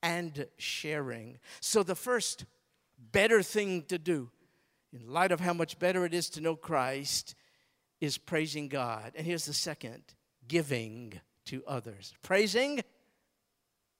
and 0.00 0.46
sharing. 0.58 1.38
So 1.60 1.82
the 1.82 1.96
first 1.96 2.44
better 3.10 3.42
thing 3.42 3.82
to 3.88 3.98
do, 3.98 4.30
in 4.92 5.12
light 5.12 5.32
of 5.32 5.40
how 5.40 5.52
much 5.52 5.78
better 5.78 6.04
it 6.04 6.14
is 6.14 6.28
to 6.30 6.40
know 6.40 6.56
Christ, 6.56 7.34
is 8.00 8.18
praising 8.18 8.68
God. 8.68 9.12
And 9.14 9.26
here's 9.26 9.46
the 9.46 9.54
second 9.54 10.02
giving 10.48 11.20
to 11.46 11.62
others. 11.66 12.12
Praising 12.22 12.82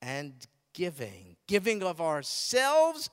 and 0.01 0.35
giving. 0.75 1.37
Giving 1.47 1.83
of 1.83 2.01
ourselves, 2.01 3.11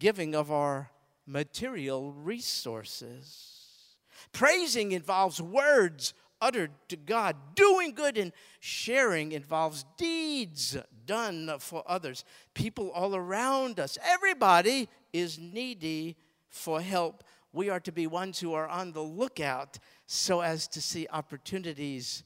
giving 0.00 0.34
of 0.34 0.50
our 0.50 0.90
material 1.26 2.12
resources. 2.12 3.96
Praising 4.32 4.92
involves 4.92 5.40
words 5.40 6.14
uttered 6.40 6.72
to 6.88 6.96
God. 6.96 7.36
Doing 7.54 7.92
good 7.92 8.18
and 8.18 8.32
sharing 8.58 9.32
involves 9.32 9.84
deeds 9.96 10.76
done 11.06 11.52
for 11.58 11.84
others. 11.86 12.24
People 12.54 12.90
all 12.90 13.14
around 13.14 13.78
us, 13.78 13.96
everybody 14.02 14.88
is 15.12 15.38
needy 15.38 16.16
for 16.52 16.80
help. 16.80 17.24
We 17.52 17.68
are 17.68 17.80
to 17.80 17.90
be 17.90 18.06
ones 18.06 18.38
who 18.38 18.54
are 18.54 18.68
on 18.68 18.92
the 18.92 19.02
lookout 19.02 19.78
so 20.06 20.40
as 20.40 20.68
to 20.68 20.80
see 20.80 21.08
opportunities 21.12 22.22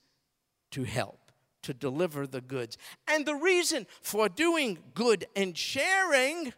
to 0.72 0.84
help, 0.84 1.32
to 1.62 1.72
deliver 1.72 2.26
the 2.26 2.40
goods. 2.40 2.76
And 3.08 3.24
the 3.24 3.34
reason 3.34 3.86
for 4.02 4.28
doing 4.28 4.78
good 4.94 5.26
and 5.34 5.56
sharing 5.56 6.52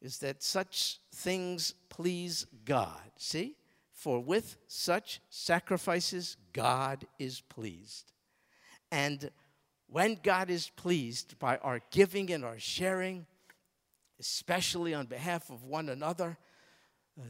is 0.00 0.18
that 0.18 0.42
such 0.42 1.00
things 1.12 1.74
please 1.88 2.46
God. 2.64 3.10
See? 3.16 3.56
For 3.92 4.20
with 4.20 4.58
such 4.68 5.20
sacrifices, 5.30 6.36
God 6.52 7.06
is 7.18 7.40
pleased. 7.40 8.12
And 8.92 9.30
when 9.88 10.18
God 10.22 10.50
is 10.50 10.70
pleased 10.76 11.38
by 11.38 11.56
our 11.58 11.80
giving 11.90 12.30
and 12.30 12.44
our 12.44 12.58
sharing, 12.58 13.26
especially 14.20 14.94
on 14.94 15.06
behalf 15.06 15.50
of 15.50 15.64
one 15.64 15.88
another, 15.88 16.36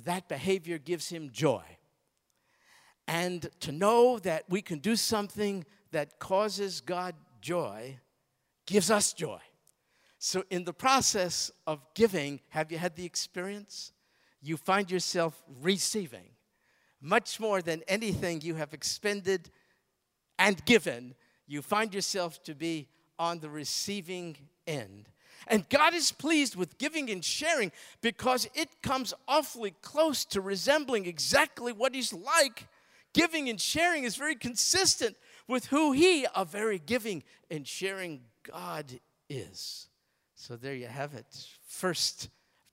that 0.04 0.28
behavior 0.28 0.78
gives 0.78 1.08
him 1.08 1.30
joy. 1.32 1.62
And 3.08 3.48
to 3.60 3.72
know 3.72 4.18
that 4.20 4.44
we 4.48 4.62
can 4.62 4.80
do 4.80 4.96
something 4.96 5.64
that 5.92 6.18
causes 6.18 6.80
God 6.80 7.14
joy 7.40 7.98
gives 8.66 8.90
us 8.90 9.12
joy. 9.12 9.38
So, 10.18 10.42
in 10.50 10.64
the 10.64 10.72
process 10.72 11.52
of 11.66 11.80
giving, 11.94 12.40
have 12.48 12.72
you 12.72 12.78
had 12.78 12.96
the 12.96 13.04
experience? 13.04 13.92
You 14.42 14.56
find 14.56 14.90
yourself 14.90 15.40
receiving 15.60 16.30
much 17.00 17.38
more 17.38 17.62
than 17.62 17.82
anything 17.86 18.40
you 18.40 18.54
have 18.54 18.74
expended 18.74 19.50
and 20.38 20.64
given. 20.64 21.14
You 21.46 21.62
find 21.62 21.94
yourself 21.94 22.42
to 22.44 22.54
be 22.54 22.88
on 23.18 23.38
the 23.38 23.50
receiving 23.50 24.36
end. 24.66 25.08
And 25.46 25.68
God 25.68 25.94
is 25.94 26.12
pleased 26.12 26.56
with 26.56 26.78
giving 26.78 27.10
and 27.10 27.24
sharing 27.24 27.72
because 28.00 28.48
it 28.54 28.82
comes 28.82 29.14
awfully 29.28 29.74
close 29.82 30.24
to 30.26 30.40
resembling 30.40 31.06
exactly 31.06 31.72
what 31.72 31.94
He's 31.94 32.12
like. 32.12 32.66
Giving 33.12 33.48
and 33.48 33.60
sharing 33.60 34.04
is 34.04 34.16
very 34.16 34.34
consistent 34.34 35.16
with 35.48 35.66
who 35.66 35.92
He, 35.92 36.26
a 36.34 36.44
very 36.44 36.78
giving 36.78 37.22
and 37.50 37.66
sharing 37.66 38.20
God, 38.42 39.00
is. 39.28 39.88
So 40.34 40.56
there 40.56 40.74
you 40.74 40.86
have 40.86 41.14
it. 41.14 41.26
First, 41.66 42.28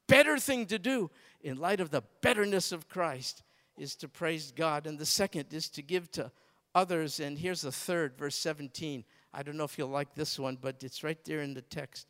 better 0.08 0.38
thing 0.38 0.65
to 0.67 0.79
do 0.79 1.10
in 1.41 1.60
light 1.60 1.79
of 1.79 1.91
the 1.91 2.03
betterness 2.22 2.72
of 2.72 2.89
Christ 2.89 3.43
is 3.77 3.96
to 3.96 4.08
praise 4.08 4.51
God. 4.51 4.88
And 4.88 5.00
the 5.00 5.05
second 5.05 5.53
is 5.53 5.70
to 5.70 5.82
give 5.82 6.12
to 6.12 6.32
others. 6.75 7.20
And 7.20 7.38
here's 7.38 7.62
the 7.62 7.72
third, 7.72 8.17
verse 8.17 8.36
17. 8.36 9.03
I 9.34 9.43
don't 9.43 9.58
know 9.58 9.63
if 9.63 9.77
you'll 9.77 9.88
like 9.88 10.13
this 10.13 10.38
one, 10.38 10.58
but 10.60 10.84
it's 10.84 11.03
right 11.03 11.17
there 11.25 11.41
in 11.41 11.53
the 11.53 11.62
text 11.62 12.08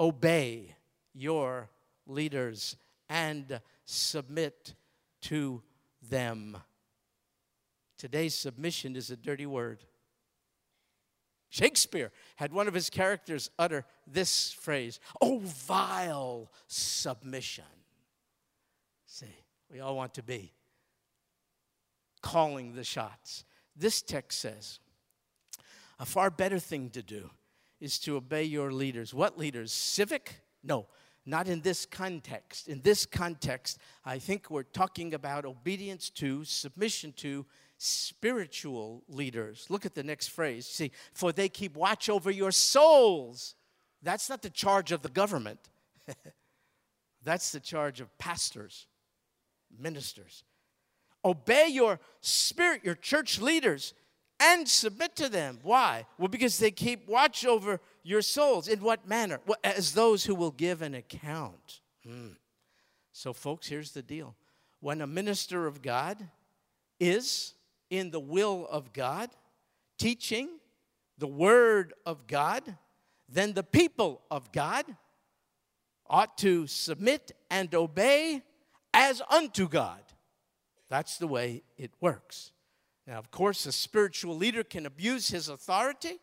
obey 0.00 0.74
your 1.12 1.68
leaders 2.06 2.76
and 3.08 3.60
submit 3.84 4.74
to 5.20 5.62
them. 6.08 6.56
Today's 7.98 8.34
submission 8.34 8.96
is 8.96 9.10
a 9.10 9.16
dirty 9.16 9.44
word. 9.44 9.84
Shakespeare 11.50 12.12
had 12.36 12.52
one 12.52 12.66
of 12.66 12.74
his 12.74 12.88
characters 12.88 13.50
utter 13.58 13.84
this 14.06 14.52
phrase, 14.52 15.00
Oh, 15.20 15.40
vile 15.44 16.50
submission. 16.66 17.64
See, 19.06 19.26
we 19.70 19.80
all 19.80 19.96
want 19.96 20.14
to 20.14 20.22
be 20.22 20.52
calling 22.22 22.74
the 22.74 22.84
shots. 22.84 23.44
This 23.76 24.00
text 24.00 24.40
says, 24.40 24.78
a 25.98 26.06
far 26.06 26.30
better 26.30 26.58
thing 26.58 26.90
to 26.90 27.02
do 27.02 27.30
is 27.80 27.98
to 28.00 28.16
obey 28.16 28.44
your 28.44 28.72
leaders. 28.72 29.14
What 29.14 29.38
leaders? 29.38 29.72
Civic? 29.72 30.42
No, 30.62 30.86
not 31.24 31.48
in 31.48 31.60
this 31.60 31.86
context. 31.86 32.68
In 32.68 32.80
this 32.82 33.06
context, 33.06 33.78
I 34.04 34.18
think 34.18 34.50
we're 34.50 34.62
talking 34.62 35.14
about 35.14 35.44
obedience 35.44 36.10
to, 36.10 36.44
submission 36.44 37.12
to 37.18 37.46
spiritual 37.78 39.02
leaders. 39.08 39.66
Look 39.70 39.86
at 39.86 39.94
the 39.94 40.02
next 40.02 40.28
phrase. 40.28 40.66
See, 40.66 40.92
for 41.14 41.32
they 41.32 41.48
keep 41.48 41.76
watch 41.76 42.10
over 42.10 42.30
your 42.30 42.52
souls. 42.52 43.54
That's 44.02 44.28
not 44.28 44.42
the 44.42 44.50
charge 44.50 44.92
of 44.92 45.02
the 45.02 45.08
government, 45.08 45.60
that's 47.22 47.52
the 47.52 47.60
charge 47.60 48.00
of 48.00 48.16
pastors, 48.18 48.86
ministers. 49.78 50.44
Obey 51.22 51.68
your 51.68 52.00
spirit, 52.22 52.82
your 52.82 52.94
church 52.94 53.40
leaders 53.40 53.92
and 54.40 54.66
submit 54.66 55.14
to 55.16 55.28
them. 55.28 55.58
Why? 55.62 56.06
Well, 56.18 56.28
because 56.28 56.58
they 56.58 56.70
keep 56.70 57.06
watch 57.06 57.44
over 57.44 57.80
your 58.02 58.22
souls. 58.22 58.66
In 58.66 58.80
what 58.80 59.06
manner? 59.06 59.40
Well, 59.46 59.58
as 59.62 59.92
those 59.92 60.24
who 60.24 60.34
will 60.34 60.50
give 60.50 60.82
an 60.82 60.94
account. 60.94 61.80
Hmm. 62.04 62.28
So, 63.12 63.32
folks, 63.32 63.68
here's 63.68 63.92
the 63.92 64.02
deal. 64.02 64.34
When 64.80 65.02
a 65.02 65.06
minister 65.06 65.66
of 65.66 65.82
God 65.82 66.26
is 66.98 67.54
in 67.90 68.10
the 68.10 68.20
will 68.20 68.66
of 68.70 68.92
God, 68.94 69.28
teaching 69.98 70.48
the 71.18 71.26
word 71.26 71.92
of 72.06 72.26
God, 72.26 72.62
then 73.28 73.52
the 73.52 73.62
people 73.62 74.22
of 74.30 74.50
God 74.52 74.86
ought 76.06 76.38
to 76.38 76.66
submit 76.66 77.32
and 77.50 77.72
obey 77.74 78.42
as 78.94 79.20
unto 79.30 79.68
God. 79.68 80.00
That's 80.88 81.18
the 81.18 81.28
way 81.28 81.62
it 81.76 81.92
works. 82.00 82.52
Now, 83.10 83.18
of 83.18 83.32
course, 83.32 83.66
a 83.66 83.72
spiritual 83.72 84.36
leader 84.36 84.62
can 84.62 84.86
abuse 84.86 85.30
his 85.30 85.48
authority. 85.48 86.20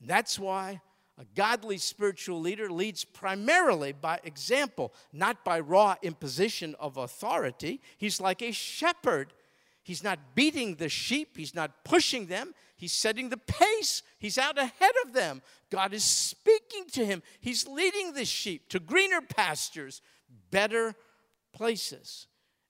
That's 0.00 0.38
why 0.38 0.80
a 1.18 1.26
godly 1.36 1.76
spiritual 1.76 2.40
leader 2.40 2.70
leads 2.70 3.04
primarily 3.04 3.92
by 3.92 4.20
example, 4.24 4.94
not 5.12 5.44
by 5.44 5.60
raw 5.60 5.96
imposition 6.00 6.76
of 6.80 6.96
authority. 6.96 7.82
He's 7.98 8.22
like 8.22 8.40
a 8.40 8.52
shepherd. 8.52 9.34
He's 9.82 10.02
not 10.02 10.18
beating 10.34 10.76
the 10.76 10.88
sheep, 10.88 11.36
he's 11.36 11.54
not 11.54 11.84
pushing 11.84 12.24
them, 12.24 12.54
he's 12.74 12.94
setting 12.94 13.28
the 13.28 13.36
pace. 13.36 14.02
He's 14.18 14.38
out 14.38 14.56
ahead 14.56 14.94
of 15.04 15.12
them. 15.12 15.42
God 15.68 15.92
is 15.92 16.04
speaking 16.04 16.86
to 16.92 17.04
him. 17.04 17.22
He's 17.38 17.68
leading 17.68 18.14
the 18.14 18.24
sheep 18.24 18.70
to 18.70 18.80
greener 18.80 19.20
pastures, 19.20 20.00
better 20.50 20.94
places. 21.52 22.28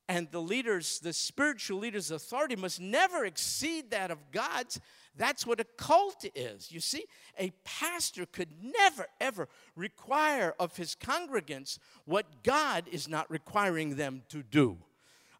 And 0.09 0.31
the 0.31 0.41
leaders, 0.41 0.99
the 0.99 1.13
spiritual 1.13 1.79
leaders' 1.79 2.11
authority 2.11 2.57
must 2.57 2.81
never 2.81 3.25
exceed 3.25 3.91
that 3.91 4.11
of 4.11 4.19
God's. 4.33 4.79
That's 5.17 5.47
what 5.47 5.61
a 5.61 5.65
cult 5.65 6.27
is. 6.35 6.71
You 6.71 6.81
see, 6.81 7.05
a 7.39 7.53
pastor 7.65 8.27
could 8.27 8.51
never, 8.63 9.07
ever 9.21 9.49
require 9.77 10.55
of 10.59 10.77
his 10.77 10.95
congregants 10.95 11.79
what 12.05 12.43
God 12.43 12.85
is 12.91 13.09
not 13.09 13.31
requiring 13.31 13.97
them 13.97 14.23
to 14.29 14.43
do. 14.43 14.77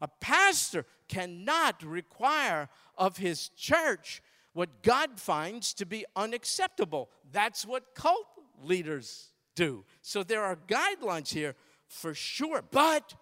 A 0.01 0.07
pastor 0.07 0.85
cannot 1.07 1.83
require 1.83 2.69
of 2.97 3.17
his 3.17 3.49
church 3.49 4.21
what 4.53 4.81
God 4.81 5.19
finds 5.19 5.73
to 5.75 5.85
be 5.85 6.05
unacceptable. 6.15 7.09
That's 7.31 7.65
what 7.65 7.93
cult 7.93 8.25
leaders 8.63 9.31
do. 9.53 9.83
So 10.01 10.23
there 10.23 10.43
are 10.43 10.57
guidelines 10.67 11.33
here 11.33 11.55
for 11.87 12.13
sure, 12.13 12.63
but 12.71 13.13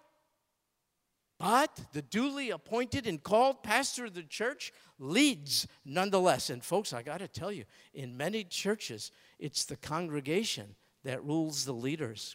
but 1.44 1.78
the 1.92 2.00
duly 2.00 2.48
appointed 2.48 3.06
and 3.06 3.22
called 3.22 3.62
pastor 3.62 4.06
of 4.06 4.14
the 4.14 4.22
church 4.22 4.72
leads 4.98 5.68
nonetheless. 5.84 6.48
And 6.48 6.64
folks, 6.64 6.94
I 6.94 7.02
got 7.02 7.18
to 7.18 7.28
tell 7.28 7.52
you, 7.52 7.64
in 7.92 8.16
many 8.16 8.44
churches, 8.44 9.12
it's 9.38 9.66
the 9.66 9.76
congregation 9.76 10.74
that 11.02 11.22
rules 11.22 11.66
the 11.66 11.74
leaders. 11.74 12.34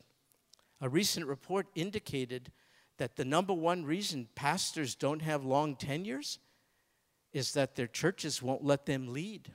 A 0.80 0.88
recent 0.88 1.26
report 1.26 1.65
indicated 1.74 2.52
that 3.00 3.15
the 3.15 3.26
number 3.26 3.52
one 3.52 3.84
reason 3.84 4.28
pastors 4.36 4.93
don't 4.93 5.24
have 5.24 5.43
long 5.43 5.76
tenures 5.76 6.38
is 7.34 7.54
that 7.54 7.76
their 7.76 7.88
churches 7.88 8.43
won't 8.43 8.63
let 8.63 8.86
them 8.86 9.12
lead. 9.12 9.54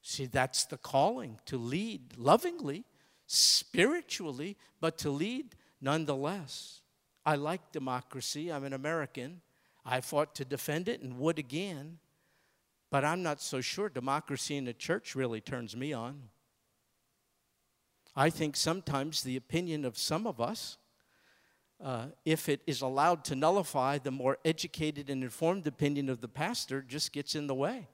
See, 0.00 0.24
that's 0.24 0.64
the 0.64 0.78
calling 0.78 1.38
to 1.44 1.58
lead 1.58 2.16
lovingly, 2.16 2.86
spiritually, 3.26 4.56
but 4.80 4.96
to 4.98 5.10
lead 5.10 5.54
nonetheless. 5.82 6.77
I 7.28 7.34
like 7.34 7.72
democracy. 7.72 8.50
I'm 8.50 8.64
an 8.64 8.72
American. 8.72 9.42
I 9.84 10.00
fought 10.00 10.34
to 10.36 10.46
defend 10.46 10.88
it 10.88 11.02
and 11.02 11.18
would 11.18 11.38
again. 11.38 11.98
But 12.90 13.04
I'm 13.04 13.22
not 13.22 13.42
so 13.42 13.60
sure 13.60 13.90
democracy 13.90 14.56
in 14.56 14.64
the 14.64 14.72
church 14.72 15.14
really 15.14 15.42
turns 15.42 15.76
me 15.76 15.92
on. 15.92 16.22
I 18.16 18.30
think 18.30 18.56
sometimes 18.56 19.22
the 19.22 19.36
opinion 19.36 19.84
of 19.84 19.98
some 19.98 20.26
of 20.26 20.40
us 20.40 20.78
uh, 21.84 22.06
if 22.24 22.48
it 22.48 22.62
is 22.66 22.80
allowed 22.80 23.26
to 23.26 23.36
nullify, 23.36 23.98
the 23.98 24.10
more 24.10 24.38
educated 24.42 25.10
and 25.10 25.22
informed 25.22 25.66
opinion 25.66 26.08
of 26.08 26.22
the 26.22 26.28
pastor 26.28 26.80
just 26.80 27.12
gets 27.12 27.34
in 27.34 27.46
the 27.46 27.54
way. 27.54 27.88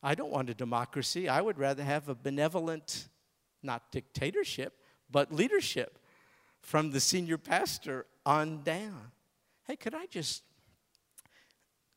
I 0.00 0.14
don't 0.14 0.30
want 0.30 0.48
a 0.48 0.54
democracy. 0.54 1.28
I 1.28 1.40
would 1.40 1.58
rather 1.58 1.82
have 1.82 2.08
a 2.08 2.14
benevolent, 2.14 3.08
not 3.64 3.90
dictatorship, 3.90 4.74
but 5.10 5.34
leadership 5.34 5.98
from 6.68 6.90
the 6.90 7.00
senior 7.00 7.38
pastor 7.38 8.04
on 8.26 8.62
down. 8.62 9.10
Hey, 9.66 9.74
could 9.74 9.94
I 9.94 10.04
just 10.04 10.42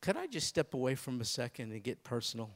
could 0.00 0.16
I 0.16 0.26
just 0.26 0.48
step 0.48 0.72
away 0.72 0.94
from 0.94 1.20
a 1.20 1.26
second 1.26 1.72
and 1.72 1.82
get 1.82 2.02
personal? 2.02 2.50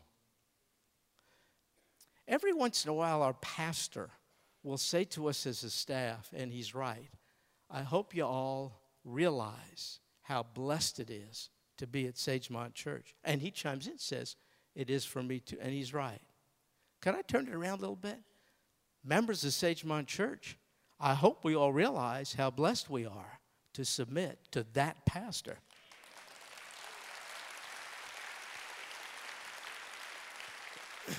Every 2.27 2.55
once 2.55 2.87
in 2.87 2.91
a 2.91 2.95
while, 2.95 3.23
our 3.23 3.35
pastor 3.35 4.09
will 4.63 4.79
say 4.79 5.05
to 5.05 5.29
us 5.29 5.47
as 5.47 5.63
a 5.63 5.69
staff, 5.69 6.31
and 6.35 6.51
he's 6.51 6.75
right, 6.75 7.11
I 7.71 7.83
hope 7.83 8.17
you 8.17 8.25
all 8.25 8.81
realize 9.05 10.01
how 10.23 10.43
blessed 10.43 10.99
it 11.01 11.11
is 11.11 11.51
to 11.77 11.87
be 11.87 12.07
at 12.07 12.15
Sagemont 12.15 12.73
Church. 12.73 13.15
And 13.25 13.43
he 13.43 13.51
chimes 13.51 13.87
in 13.87 13.93
and 13.93 14.01
says, 14.01 14.37
It 14.75 14.89
is 14.89 15.05
for 15.05 15.23
me 15.23 15.39
too. 15.39 15.59
And 15.61 15.71
he's 15.71 15.93
right. 15.93 16.23
Can 17.03 17.15
I 17.15 17.21
turn 17.21 17.47
it 17.47 17.55
around 17.55 17.79
a 17.79 17.83
little 17.83 17.95
bit? 17.95 18.19
Members 19.05 19.45
of 19.45 19.51
Sagemont 19.51 20.07
Church, 20.07 20.57
I 20.99 21.15
hope 21.15 21.45
we 21.45 21.55
all 21.55 21.73
realize 21.73 22.35
how 22.35 22.51
blessed 22.51 22.89
we 22.89 23.05
are 23.05 23.41
to 23.75 23.85
submit 23.85 24.39
to 24.53 24.65
that 24.73 25.05
pastor. 25.05 25.59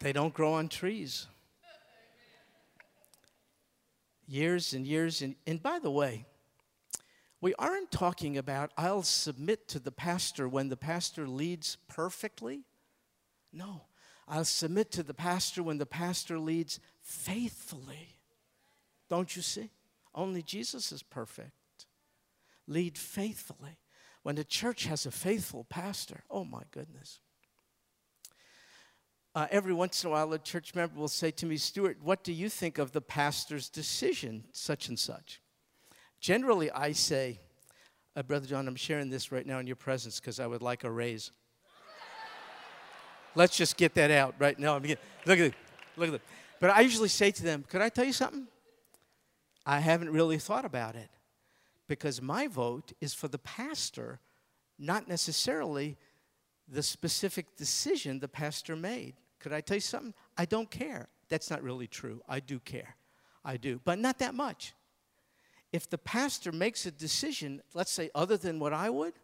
They 0.00 0.12
don't 0.12 0.34
grow 0.34 0.54
on 0.54 0.68
trees. 0.68 1.28
Years 4.26 4.74
and 4.74 4.84
years. 4.84 5.22
And, 5.22 5.36
and 5.46 5.62
by 5.62 5.78
the 5.78 5.92
way, 5.92 6.26
we 7.40 7.54
aren't 7.54 7.92
talking 7.92 8.36
about 8.36 8.72
I'll 8.76 9.04
submit 9.04 9.68
to 9.68 9.78
the 9.78 9.92
pastor 9.92 10.48
when 10.48 10.70
the 10.70 10.76
pastor 10.76 11.28
leads 11.28 11.76
perfectly. 11.88 12.62
No, 13.52 13.82
I'll 14.28 14.44
submit 14.44 14.90
to 14.92 15.02
the 15.02 15.14
pastor 15.14 15.62
when 15.62 15.78
the 15.78 15.86
pastor 15.86 16.38
leads 16.38 16.80
faithfully. 17.00 18.16
Don't 19.08 19.34
you 19.34 19.42
see? 19.42 19.70
Only 20.14 20.42
Jesus 20.42 20.92
is 20.92 21.02
perfect. 21.02 21.52
Lead 22.66 22.96
faithfully. 22.96 23.78
When 24.22 24.36
the 24.36 24.44
church 24.44 24.84
has 24.86 25.04
a 25.04 25.10
faithful 25.10 25.64
pastor, 25.64 26.22
oh 26.30 26.44
my 26.44 26.62
goodness 26.70 27.20
uh, 29.34 29.46
every 29.50 29.72
once 29.72 30.04
in 30.04 30.08
a 30.08 30.12
while, 30.12 30.32
a 30.32 30.38
church 30.38 30.74
member 30.74 30.98
will 30.98 31.08
say 31.08 31.30
to 31.30 31.46
me, 31.46 31.56
Stuart, 31.56 31.98
what 32.02 32.22
do 32.22 32.32
you 32.32 32.48
think 32.48 32.78
of 32.78 32.92
the 32.92 33.00
pastor's 33.00 33.68
decision, 33.68 34.44
such 34.52 34.88
and 34.88 34.98
such? 34.98 35.40
Generally, 36.20 36.70
I 36.72 36.92
say, 36.92 37.40
uh, 38.14 38.22
Brother 38.22 38.46
John, 38.46 38.68
I'm 38.68 38.76
sharing 38.76 39.08
this 39.08 39.32
right 39.32 39.46
now 39.46 39.58
in 39.58 39.66
your 39.66 39.76
presence 39.76 40.20
because 40.20 40.38
I 40.38 40.46
would 40.46 40.60
like 40.60 40.84
a 40.84 40.90
raise. 40.90 41.32
Let's 43.34 43.56
just 43.56 43.76
get 43.76 43.94
that 43.94 44.10
out 44.10 44.34
right 44.38 44.58
now. 44.58 44.74
look 44.74 44.84
at 44.84 44.90
it. 45.26 45.54
Look 45.96 46.08
at 46.08 46.14
it. 46.14 46.22
But 46.60 46.70
I 46.70 46.80
usually 46.80 47.08
say 47.08 47.30
to 47.30 47.42
them, 47.42 47.64
Could 47.68 47.80
I 47.80 47.88
tell 47.88 48.04
you 48.04 48.12
something? 48.12 48.46
I 49.64 49.80
haven't 49.80 50.10
really 50.10 50.38
thought 50.38 50.64
about 50.64 50.96
it 50.96 51.08
because 51.86 52.20
my 52.20 52.46
vote 52.46 52.92
is 53.00 53.14
for 53.14 53.28
the 53.28 53.38
pastor, 53.38 54.20
not 54.78 55.08
necessarily 55.08 55.96
the 56.68 56.82
specific 56.82 57.56
decision 57.56 58.18
the 58.18 58.28
pastor 58.28 58.74
made. 58.74 59.14
Could 59.38 59.52
I 59.52 59.60
tell 59.60 59.76
you 59.76 59.80
something? 59.80 60.14
I 60.36 60.44
don't 60.44 60.70
care. 60.70 61.08
That's 61.28 61.50
not 61.50 61.62
really 61.62 61.86
true. 61.86 62.22
I 62.28 62.40
do 62.40 62.58
care. 62.60 62.96
I 63.44 63.56
do, 63.56 63.80
but 63.84 63.98
not 63.98 64.18
that 64.20 64.34
much. 64.34 64.72
If 65.72 65.88
the 65.88 65.98
pastor 65.98 66.52
makes 66.52 66.86
a 66.86 66.90
decision, 66.90 67.62
let's 67.74 67.90
say 67.90 68.10
other 68.14 68.36
than 68.36 68.58
what 68.58 68.72
I 68.72 68.90
would, 68.90 69.14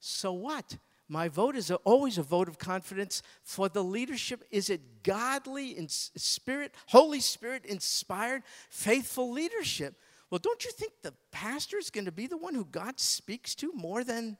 so 0.00 0.32
what? 0.32 0.76
My 1.10 1.26
vote 1.26 1.56
is 1.56 1.72
always 1.72 2.18
a 2.18 2.22
vote 2.22 2.48
of 2.48 2.60
confidence 2.60 3.24
for 3.42 3.68
the 3.68 3.82
leadership. 3.82 4.44
Is 4.52 4.70
it 4.70 5.02
godly, 5.02 5.76
in 5.76 5.88
spirit, 5.88 6.72
Holy 6.86 7.18
Spirit 7.18 7.66
inspired, 7.66 8.44
faithful 8.70 9.32
leadership? 9.32 9.96
Well, 10.30 10.38
don't 10.38 10.64
you 10.64 10.70
think 10.70 10.92
the 11.02 11.12
pastor 11.32 11.78
is 11.78 11.90
going 11.90 12.04
to 12.04 12.12
be 12.12 12.28
the 12.28 12.36
one 12.36 12.54
who 12.54 12.64
God 12.64 13.00
speaks 13.00 13.56
to 13.56 13.72
more 13.74 14.04
than 14.04 14.38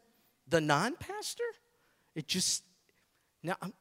the 0.48 0.60
non 0.60 0.94
pastor? 0.94 1.42
It 2.14 2.28
just, 2.28 2.62
now, 3.42 3.56
um, 3.62 3.72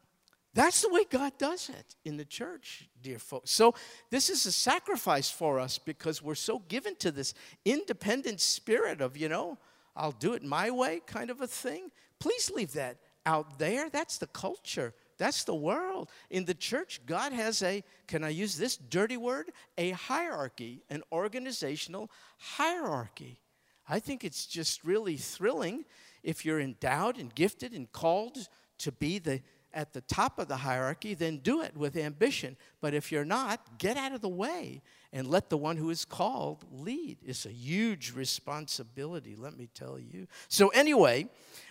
that's 0.56 0.82
the 0.82 0.90
way 0.90 1.04
God 1.08 1.34
does 1.38 1.70
it 1.70 1.96
in 2.06 2.18
the 2.18 2.26
church, 2.26 2.90
dear 3.04 3.20
folks. 3.20 3.52
So, 3.52 3.76
this 4.10 4.32
is 4.32 4.48
a 4.48 4.52
sacrifice 4.52 5.30
for 5.30 5.60
us 5.60 5.78
because 5.78 6.24
we're 6.24 6.34
so 6.34 6.58
given 6.68 6.96
to 6.96 7.12
this 7.12 7.36
independent 7.66 8.42
spirit 8.42 9.00
of, 9.00 9.16
you 9.16 9.30
know, 9.30 9.60
I'll 9.96 10.12
do 10.12 10.34
it 10.34 10.44
my 10.44 10.72
way 10.72 11.02
kind 11.06 11.30
of 11.30 11.40
a 11.40 11.48
thing. 11.48 11.92
Please 12.20 12.52
leave 12.52 12.74
that 12.74 12.98
out 13.26 13.60
there. 13.60 13.90
That's 13.90 14.18
the 14.18 14.28
culture. 14.28 14.94
That's 15.18 15.44
the 15.44 15.56
world. 15.56 16.10
In 16.30 16.46
the 16.46 16.54
church, 16.54 17.02
God 17.06 17.34
has 17.34 17.62
a, 17.62 17.84
can 18.08 18.24
I 18.24 18.30
use 18.30 18.58
this 18.58 18.78
dirty 18.78 19.18
word? 19.18 19.52
A 19.78 19.92
hierarchy, 19.92 20.84
an 20.90 21.04
organizational 21.12 22.10
hierarchy. 22.38 23.40
I 23.88 24.00
think 24.00 24.24
it's 24.24 24.46
just 24.46 24.84
really 24.84 25.18
thrilling 25.18 25.86
if 26.24 26.46
you're 26.46 26.60
endowed 26.60 27.18
and 27.18 27.34
gifted 27.34 27.74
and 27.74 27.92
called 27.92 28.38
to 28.80 28.92
be 28.92 29.20
the 29.20 29.42
at 29.74 29.94
the 29.94 30.02
top 30.02 30.40
of 30.40 30.48
the 30.48 30.58
hierarchy, 30.58 31.14
then 31.14 31.38
do 31.38 31.62
it 31.62 31.78
with 31.78 31.96
ambition. 31.96 32.58
But 32.82 32.94
if 32.94 33.12
you're 33.12 33.26
not, 33.26 33.78
get 33.78 33.98
out 33.98 34.14
of 34.14 34.22
the 34.22 34.30
way 34.30 34.82
and 35.14 35.28
let 35.28 35.50
the 35.50 35.58
one 35.58 35.78
who 35.78 35.90
is 35.90 36.06
called 36.06 36.66
lead. 36.72 37.18
It's 37.24 37.46
a 37.46 37.52
huge 37.52 38.14
responsibility, 38.14 39.36
let 39.36 39.58
me 39.58 39.70
tell 39.74 40.00
you. 40.00 40.28
So, 40.48 40.70
anyway, 40.70 41.28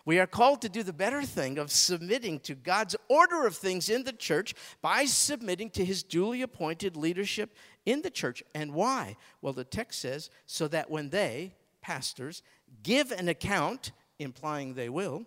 we 0.09 0.19
are 0.19 0.27
called 0.27 0.63
to 0.63 0.71
do 0.71 0.83
the 0.83 0.91
better 0.91 1.21
thing 1.21 1.59
of 1.59 1.71
submitting 1.71 2.41
to 2.41 2.55
God's 2.55 2.97
order 3.09 3.47
of 3.47 3.55
things 3.55 3.91
in 3.91 4.05
the 4.05 4.13
church 4.13 4.55
by 4.81 5.05
submitting 5.05 5.69
to 5.73 5.85
his 5.85 6.03
duly 6.03 6.41
appointed 6.41 6.97
leadership 6.97 7.55
in 7.85 8.01
the 8.01 8.09
church. 8.09 8.43
And 8.55 8.73
why? 8.73 9.19
Well, 9.43 9.53
the 9.53 9.65
text 9.65 10.01
says, 10.01 10.31
so 10.47 10.67
that 10.69 10.91
when 10.91 11.11
they, 11.11 11.53
pastors, 11.83 12.43
give 12.83 13.13
an 13.13 13.29
account, 13.29 13.93
implying 14.19 14.73
they 14.73 14.89
will, 14.89 15.27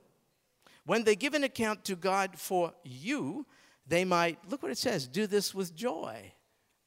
when 0.88 1.04
they 1.04 1.16
give 1.16 1.36
an 1.36 1.44
account 1.44 1.86
to 1.86 1.96
God 1.96 2.32
for 2.36 2.74
you, 2.84 3.46
they 3.86 4.04
might, 4.04 4.40
look 4.50 4.64
what 4.64 4.72
it 4.72 4.80
says, 4.80 5.08
do 5.08 5.28
this 5.28 5.54
with 5.54 5.76
joy 5.76 6.34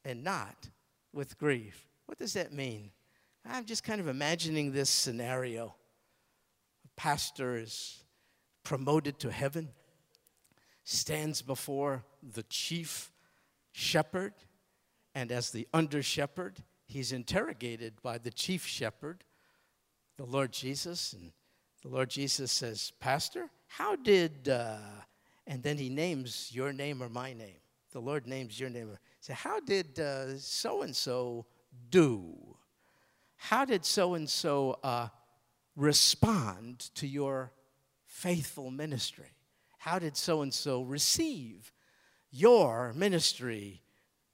and 0.05 0.25
not 0.25 0.69
with 1.13 1.39
grief. 1.39 1.87
What 2.07 2.19
does 2.19 2.33
that 2.33 2.53
mean? 2.53 2.91
I'm 3.49 3.67
just 3.67 3.85
kind 3.85 4.01
of 4.01 4.09
imagining 4.09 4.73
this 4.73 4.91
scenario. 4.91 5.77
Pastor 6.97 7.57
is 7.57 8.05
promoted 8.63 9.19
to 9.21 9.31
heaven, 9.31 9.69
stands 10.85 11.43
before 11.43 12.05
the 12.23 12.43
chief 12.45 13.11
shepherd, 13.73 14.33
and 15.15 15.31
as 15.31 15.51
the 15.51 15.69
under 15.73 16.03
shepherd, 16.03 16.59
he's 16.87 17.13
interrogated 17.13 17.95
by 18.03 18.19
the 18.19 18.31
chief 18.31 18.67
shepherd, 18.67 19.25
the 20.17 20.25
Lord 20.25 20.53
Jesus. 20.53 21.13
And 21.13 21.33
the 21.83 21.89
Lord 21.89 22.11
Jesus 22.11 22.51
says, 22.51 22.93
Pastor, 23.01 23.51
how 23.67 23.97
did, 23.97 24.49
uh, 24.49 24.79
and 25.47 25.63
then 25.63 25.77
he 25.77 25.89
names 25.89 26.51
your 26.53 26.73
name 26.73 27.03
or 27.03 27.09
my 27.09 27.33
name. 27.33 27.61
The 27.93 28.01
Lord 28.01 28.27
names 28.27 28.59
your 28.59 28.71
name. 28.71 28.97
So, 29.21 29.35
how 29.35 29.61
did 29.61 30.01
so 30.39 30.83
and 30.83 30.95
so 30.95 31.47
do? 31.91 32.57
How 33.37 33.65
did 33.65 33.85
so 33.85 34.15
and 34.15 34.29
so 34.29 34.79
respond 35.77 36.81
to 36.95 37.07
your 37.07 37.53
faithful 38.05 38.71
ministry? 38.71 39.33
How 39.79 39.99
did 39.99 40.17
so 40.17 40.43
and 40.43 40.53
so 40.53 40.83
receive 40.83 41.73
your 42.31 42.93
ministry 42.95 43.83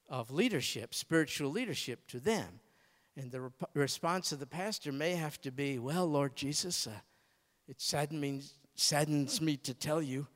of 0.09 0.31
leadership, 0.31 0.94
spiritual 0.94 1.50
leadership 1.50 2.07
to 2.09 2.20
them? 2.20 2.61
And 3.16 3.31
the 3.31 3.40
re- 3.42 3.50
response 3.74 4.33
of 4.33 4.38
the 4.38 4.46
pastor 4.46 4.92
may 4.92 5.14
have 5.14 5.40
to 5.42 5.50
be, 5.50 5.79
Well, 5.79 6.07
Lord 6.07 6.37
Jesus, 6.37 6.87
uh, 6.87 6.92
it 7.68 7.81
saddens 7.81 8.55
saddens 8.74 9.40
me 9.40 9.57
to 9.59 9.74
tell 9.74 10.00
you, 10.00 10.26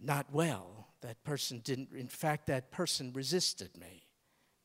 not 0.00 0.26
well. 0.32 0.88
That 1.00 1.22
person 1.22 1.60
didn't, 1.60 1.92
in 1.92 2.08
fact, 2.08 2.46
that 2.46 2.70
person 2.70 3.12
resisted 3.12 3.76
me 3.76 4.06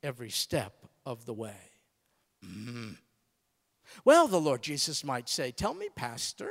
every 0.01 0.29
step 0.29 0.73
of 1.05 1.25
the 1.25 1.33
way. 1.33 1.71
Mm. 2.45 2.97
Well, 4.05 4.27
the 4.27 4.39
Lord 4.39 4.61
Jesus 4.61 5.03
might 5.03 5.29
say, 5.29 5.51
Tell 5.51 5.73
me, 5.73 5.89
Pastor, 5.95 6.49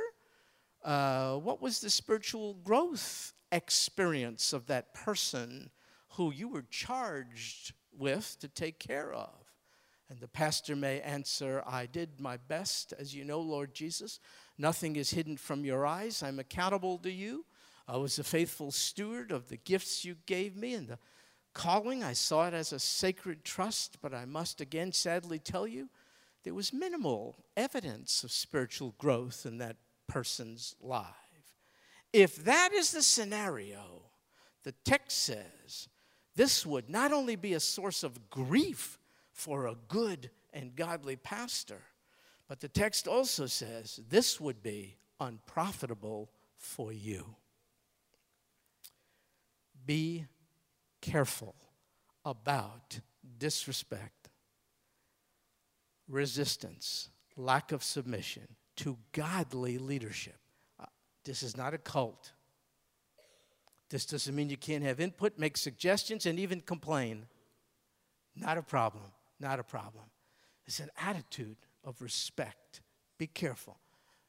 uh, 0.83 1.35
what 1.35 1.61
was 1.61 1.79
the 1.79 1.89
spiritual 1.89 2.55
growth 2.55 3.33
experience 3.51 4.53
of 4.53 4.67
that 4.67 4.93
person 4.93 5.69
who 6.09 6.31
you 6.31 6.47
were 6.47 6.65
charged 6.69 7.73
with 7.97 8.37
to 8.39 8.47
take 8.47 8.79
care 8.79 9.13
of? 9.13 9.29
And 10.09 10.19
the 10.19 10.27
pastor 10.27 10.75
may 10.75 11.01
answer, 11.01 11.63
I 11.65 11.85
did 11.85 12.19
my 12.19 12.37
best, 12.37 12.93
as 12.99 13.15
you 13.15 13.23
know, 13.23 13.39
Lord 13.39 13.73
Jesus. 13.73 14.19
Nothing 14.57 14.95
is 14.95 15.11
hidden 15.11 15.37
from 15.37 15.65
your 15.65 15.85
eyes. 15.85 16.21
I'm 16.21 16.39
accountable 16.39 16.97
to 16.99 17.11
you. 17.11 17.45
I 17.87 17.97
was 17.97 18.19
a 18.19 18.23
faithful 18.23 18.71
steward 18.71 19.31
of 19.31 19.49
the 19.49 19.57
gifts 19.57 20.05
you 20.05 20.15
gave 20.25 20.55
me 20.55 20.73
and 20.73 20.87
the 20.87 20.99
calling. 21.53 22.03
I 22.03 22.13
saw 22.13 22.47
it 22.47 22.53
as 22.53 22.73
a 22.73 22.79
sacred 22.79 23.43
trust, 23.43 23.97
but 24.01 24.13
I 24.13 24.25
must 24.25 24.61
again 24.61 24.91
sadly 24.91 25.39
tell 25.39 25.67
you 25.67 25.89
there 26.43 26.53
was 26.53 26.73
minimal 26.73 27.37
evidence 27.55 28.23
of 28.23 28.31
spiritual 28.31 28.93
growth 28.97 29.45
in 29.45 29.57
that 29.59 29.77
person's 30.07 30.75
life. 30.81 31.05
If 32.11 32.43
that 32.43 32.73
is 32.73 32.91
the 32.91 33.01
scenario, 33.01 34.03
the 34.63 34.73
text 34.83 35.23
says 35.23 35.87
this 36.35 36.65
would 36.65 36.89
not 36.89 37.11
only 37.11 37.35
be 37.35 37.53
a 37.53 37.59
source 37.59 38.03
of 38.03 38.29
grief 38.29 38.97
for 39.31 39.67
a 39.67 39.75
good 39.87 40.29
and 40.51 40.75
godly 40.75 41.15
pastor, 41.15 41.81
but 42.47 42.59
the 42.59 42.67
text 42.67 43.07
also 43.07 43.45
says 43.45 43.99
this 44.09 44.39
would 44.39 44.61
be 44.61 44.97
unprofitable 45.19 46.29
for 46.57 46.91
you. 46.91 47.35
Be 49.85 50.25
careful 51.01 51.55
about 52.23 52.99
disrespect, 53.37 54.22
resistance, 56.07 57.09
lack 57.35 57.71
of 57.71 57.83
submission 57.83 58.47
to 58.77 58.97
godly 59.11 59.77
leadership. 59.77 60.37
Uh, 60.79 60.85
this 61.25 61.43
is 61.43 61.55
not 61.55 61.73
a 61.73 61.77
cult. 61.77 62.31
This 63.89 64.05
doesn't 64.05 64.35
mean 64.35 64.49
you 64.49 64.57
can't 64.57 64.83
have 64.83 64.99
input, 64.99 65.37
make 65.37 65.55
suggestions, 65.55 66.25
and 66.25 66.39
even 66.39 66.61
complain. 66.61 67.27
Not 68.35 68.57
a 68.57 68.63
problem. 68.63 69.03
Not 69.39 69.59
a 69.59 69.63
problem. 69.63 70.05
It's 70.65 70.79
an 70.79 70.89
attitude 70.99 71.57
of 71.83 72.01
respect. 72.01 72.81
Be 73.17 73.27
careful. 73.27 73.77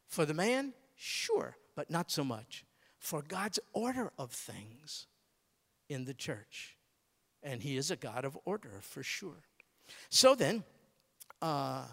For 0.07 0.27
the 0.27 0.35
man, 0.35 0.75
sure, 0.95 1.57
but 1.75 1.91
not 1.91 2.11
so 2.11 2.25
much. 2.25 2.65
For 2.99 3.23
God's 3.23 3.59
order 3.73 4.13
of 4.19 4.33
things 4.33 5.07
in 5.89 6.05
the 6.05 6.15
church. 6.15 6.77
And 7.43 7.63
He 7.63 7.77
is 7.77 7.91
a 7.91 7.97
God 7.97 8.25
of 8.25 8.39
order 8.45 8.81
for 8.81 9.03
sure. 9.03 9.45
So 10.09 10.35
then, 10.35 10.65
uh, 11.43 11.85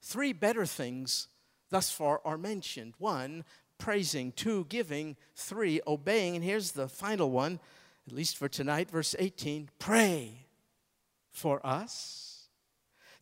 three 0.00 0.32
better 0.32 0.66
things 0.66 1.28
thus 1.70 1.90
far 1.90 2.20
are 2.24 2.38
mentioned. 2.38 2.94
One, 2.98 3.44
praising. 3.78 4.32
Two, 4.32 4.66
giving. 4.68 5.16
Three, 5.34 5.80
obeying. 5.86 6.36
And 6.36 6.44
here's 6.44 6.72
the 6.72 6.88
final 6.88 7.30
one, 7.30 7.58
at 8.06 8.12
least 8.12 8.36
for 8.36 8.48
tonight, 8.48 8.90
verse 8.90 9.14
18 9.18 9.70
pray 9.78 10.46
for 11.30 11.64
us. 11.66 12.48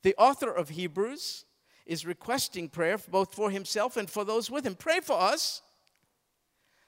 The 0.02 0.14
author 0.16 0.50
of 0.50 0.70
Hebrews 0.70 1.44
is 1.87 2.06
requesting 2.06 2.68
prayer 2.68 2.98
both 2.98 3.35
for 3.35 3.50
himself 3.50 3.96
and 3.96 4.09
for 4.09 4.24
those 4.24 4.50
with 4.50 4.66
him. 4.66 4.74
Pray 4.74 5.00
for 5.00 5.18
us. 5.18 5.62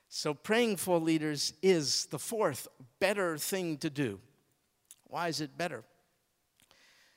So, 0.08 0.34
praying 0.34 0.76
for 0.76 0.98
leaders 0.98 1.54
is 1.62 2.06
the 2.06 2.18
fourth 2.18 2.68
better 3.00 3.38
thing 3.38 3.78
to 3.78 3.88
do. 3.88 4.20
Why 5.04 5.28
is 5.28 5.40
it 5.40 5.56
better? 5.56 5.84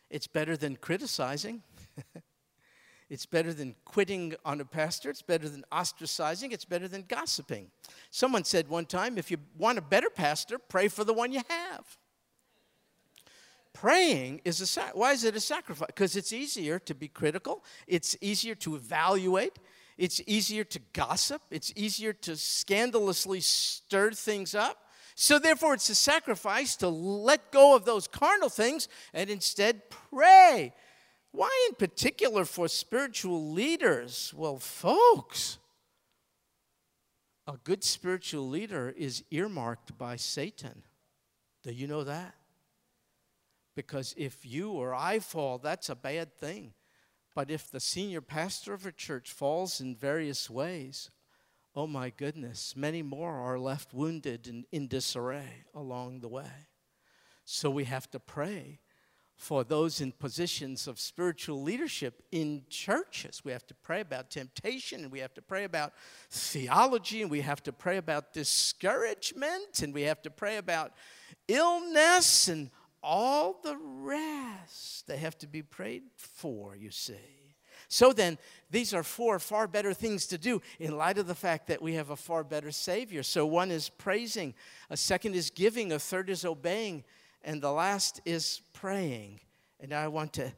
It's 0.10 0.28
better 0.28 0.56
than 0.56 0.76
criticizing. 0.78 1.64
it's 3.10 3.26
better 3.26 3.54
than 3.54 3.76
quitting 3.86 4.36
on 4.46 4.62
a 4.62 4.66
pastor. 4.66 5.10
It's 5.10 5.22
better 5.22 5.50
than 5.50 5.64
ostracizing. 5.72 6.52
It's 6.52 6.66
better 6.66 6.88
than 6.88 7.06
gossiping. 7.08 7.72
Someone 8.12 8.44
said 8.44 8.68
one 8.68 8.86
time 8.86 9.18
if 9.18 9.32
you 9.32 9.38
want 9.58 9.78
a 9.78 9.82
better 9.82 10.10
pastor, 10.10 10.58
pray 10.58 10.88
for 10.88 11.04
the 11.04 11.14
one 11.14 11.32
you 11.32 11.42
have. 11.50 11.98
Praying 13.74 14.40
is 14.46 14.62
a 14.62 14.68
sac- 14.68 14.96
why 14.96 15.12
is 15.12 15.26
it 15.26 15.36
a 15.36 15.40
sacrifice? 15.42 15.88
Because 15.88 16.16
it's 16.16 16.32
easier 16.32 16.80
to 16.80 16.96
be 16.96 17.10
critical. 17.10 17.64
It's 17.88 18.16
easier 18.22 18.56
to 18.56 18.76
evaluate. 18.76 19.60
It's 19.98 20.22
easier 20.26 20.64
to 20.64 20.80
gossip. 20.94 21.42
It's 21.52 21.74
easier 21.76 22.14
to 22.14 22.38
scandalously 22.38 23.42
stir 23.42 24.12
things 24.12 24.56
up. 24.56 24.85
So, 25.18 25.40
therefore, 25.40 25.76
it's 25.76 25.90
a 25.90 25.96
sacrifice 25.96 26.76
to 26.78 26.90
let 26.90 27.52
go 27.52 27.74
of 27.74 27.86
those 27.86 28.06
carnal 28.06 28.50
things 28.50 28.90
and 29.14 29.30
instead 29.30 29.90
pray. 29.90 30.74
Why, 31.32 31.68
in 31.70 31.76
particular, 31.76 32.44
for 32.44 32.68
spiritual 32.68 33.52
leaders? 33.52 34.34
Well, 34.36 34.58
folks, 34.58 35.58
a 37.48 37.58
good 37.64 37.84
spiritual 37.84 38.50
leader 38.50 38.94
is 38.96 39.24
earmarked 39.32 39.98
by 39.98 40.18
Satan. 40.18 40.84
Do 41.64 41.72
you 41.72 41.88
know 41.88 42.04
that? 42.04 42.36
Because 43.74 44.14
if 44.18 44.46
you 44.46 44.72
or 44.72 44.94
I 44.94 45.20
fall, 45.20 45.58
that's 45.60 45.90
a 45.90 45.96
bad 45.96 46.34
thing. 46.34 46.74
But 47.34 47.50
if 47.50 47.70
the 47.70 47.80
senior 47.80 48.22
pastor 48.22 48.74
of 48.74 48.86
a 48.86 48.92
church 48.92 49.32
falls 49.32 49.80
in 49.80 49.96
various 49.96 50.50
ways, 50.50 51.10
oh 51.76 51.88
my 51.88 52.10
goodness, 52.10 52.74
many 52.76 53.02
more 53.02 53.34
are 53.34 53.60
left 53.60 53.94
wounded 53.94 54.48
and 54.48 54.66
in 54.72 54.88
disarray 54.88 55.66
along 55.74 56.22
the 56.22 56.28
way. 56.28 56.70
So 57.44 57.70
we 57.70 57.84
have 57.84 58.10
to 58.12 58.20
pray 58.20 58.80
for 59.36 59.64
those 59.66 60.00
in 60.00 60.14
positions 60.14 60.88
of 60.88 60.98
spiritual 60.98 61.62
leadership 61.62 62.24
in 62.32 62.64
churches. 62.70 63.44
We 63.44 63.52
have 63.52 63.68
to 63.68 63.74
pray 63.74 64.00
about 64.00 64.30
temptation 64.30 65.04
and 65.04 65.12
we 65.12 65.20
have 65.20 65.34
to 65.34 65.42
pray 65.42 65.66
about 65.66 65.94
theology 66.32 67.22
and 67.22 67.30
we 67.30 67.42
have 67.42 67.62
to 67.64 67.74
pray 67.74 67.98
about 67.98 68.32
discouragement 68.32 69.82
and 69.84 69.94
we 69.94 70.04
have 70.04 70.22
to 70.22 70.30
pray 70.30 70.58
about 70.58 70.94
illness 71.48 72.48
and 72.48 72.72
all 73.04 73.60
the 73.64 73.78
rest, 73.78 75.06
they 75.06 75.18
have 75.18 75.38
to 75.38 75.48
be 75.48 75.62
prayed 75.62 76.04
for, 76.18 76.76
you 76.76 76.90
see. 76.90 77.45
So 77.96 78.12
then, 78.12 78.38
these 78.70 78.94
are 78.94 79.04
four 79.04 79.40
far 79.40 79.70
better 79.70 79.94
things 79.94 80.28
to 80.28 80.38
do 80.38 80.62
in 80.82 80.98
light 80.98 81.18
of 81.18 81.28
the 81.28 81.34
fact 81.34 81.68
that 81.68 81.82
we 81.82 81.94
have 81.94 82.10
a 82.10 82.18
far 82.18 82.44
better 82.44 82.70
Savior. 82.70 83.24
So, 83.24 83.46
one 83.46 83.72
is 83.72 83.88
praising, 83.88 84.54
a 84.90 84.98
second 84.98 85.34
is 85.34 85.50
giving, 85.50 85.94
a 85.94 85.98
third 85.98 86.30
is 86.30 86.44
obeying, 86.44 87.06
and 87.42 87.62
the 87.62 87.72
last 87.72 88.20
is 88.26 88.60
praying. 88.74 89.40
And 89.80 89.94
I 89.94 90.10
want 90.10 90.34
to. 90.34 90.52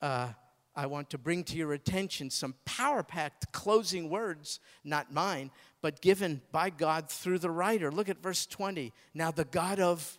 Uh, 0.00 0.32
I 0.74 0.86
want 0.86 1.10
to 1.10 1.18
bring 1.18 1.44
to 1.44 1.56
your 1.56 1.74
attention 1.74 2.30
some 2.30 2.54
power 2.64 3.04
packed 3.04 3.52
closing 3.52 4.08
words, 4.10 4.58
not 4.82 5.12
mine, 5.12 5.52
but 5.82 6.00
given 6.00 6.40
by 6.50 6.70
God 6.70 7.10
through 7.10 7.38
the 7.40 7.50
writer. 7.50 7.92
Look 7.92 8.08
at 8.08 8.22
verse 8.22 8.46
20. 8.46 8.90
Now, 9.14 9.30
the 9.30 9.44
God 9.44 9.78
of 9.78 10.18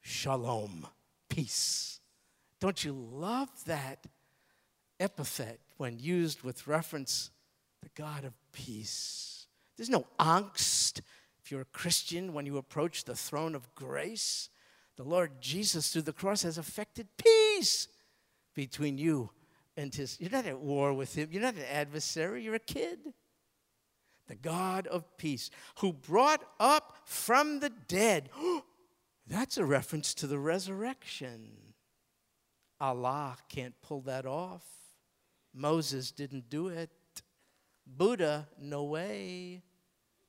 shalom, 0.00 0.88
peace. 1.28 2.00
Don't 2.60 2.82
you 2.82 2.92
love 2.94 3.50
that 3.66 4.06
epithet 5.02 5.60
when 5.76 5.98
used 5.98 6.42
with 6.42 6.66
reference 6.66 7.30
the 7.82 7.90
God 7.94 8.24
of 8.24 8.32
peace? 8.52 9.46
There's 9.76 9.90
no 9.90 10.06
angst 10.18 11.00
if 11.42 11.50
you're 11.50 11.62
a 11.62 11.66
Christian 11.66 12.32
when 12.32 12.46
you 12.46 12.56
approach 12.56 13.04
the 13.04 13.16
throne 13.16 13.54
of 13.54 13.74
grace. 13.74 14.48
The 14.96 15.02
Lord 15.02 15.40
Jesus 15.40 15.92
through 15.92 16.02
the 16.02 16.12
cross 16.12 16.42
has 16.42 16.58
effected 16.58 17.08
peace 17.16 17.88
between 18.54 18.98
you 18.98 19.30
and 19.76 19.94
his. 19.94 20.18
You're 20.20 20.30
not 20.30 20.46
at 20.46 20.60
war 20.60 20.92
with 20.92 21.14
him, 21.16 21.28
you're 21.32 21.42
not 21.42 21.54
an 21.54 21.64
adversary, 21.70 22.44
you're 22.44 22.54
a 22.54 22.60
kid. 22.60 22.98
The 24.28 24.36
God 24.36 24.86
of 24.86 25.16
peace, 25.16 25.50
who 25.80 25.92
brought 25.92 26.44
up 26.60 26.98
from 27.04 27.58
the 27.60 27.70
dead 27.88 28.30
That's 29.26 29.56
a 29.56 29.64
reference 29.64 30.14
to 30.14 30.26
the 30.26 30.38
resurrection. 30.38 31.52
Allah 32.80 33.36
can't 33.48 33.74
pull 33.82 34.00
that 34.02 34.26
off. 34.26 34.64
Moses 35.54 36.10
didn't 36.10 36.48
do 36.48 36.68
it. 36.68 36.90
Buddha, 37.86 38.48
no 38.58 38.84
way. 38.84 39.62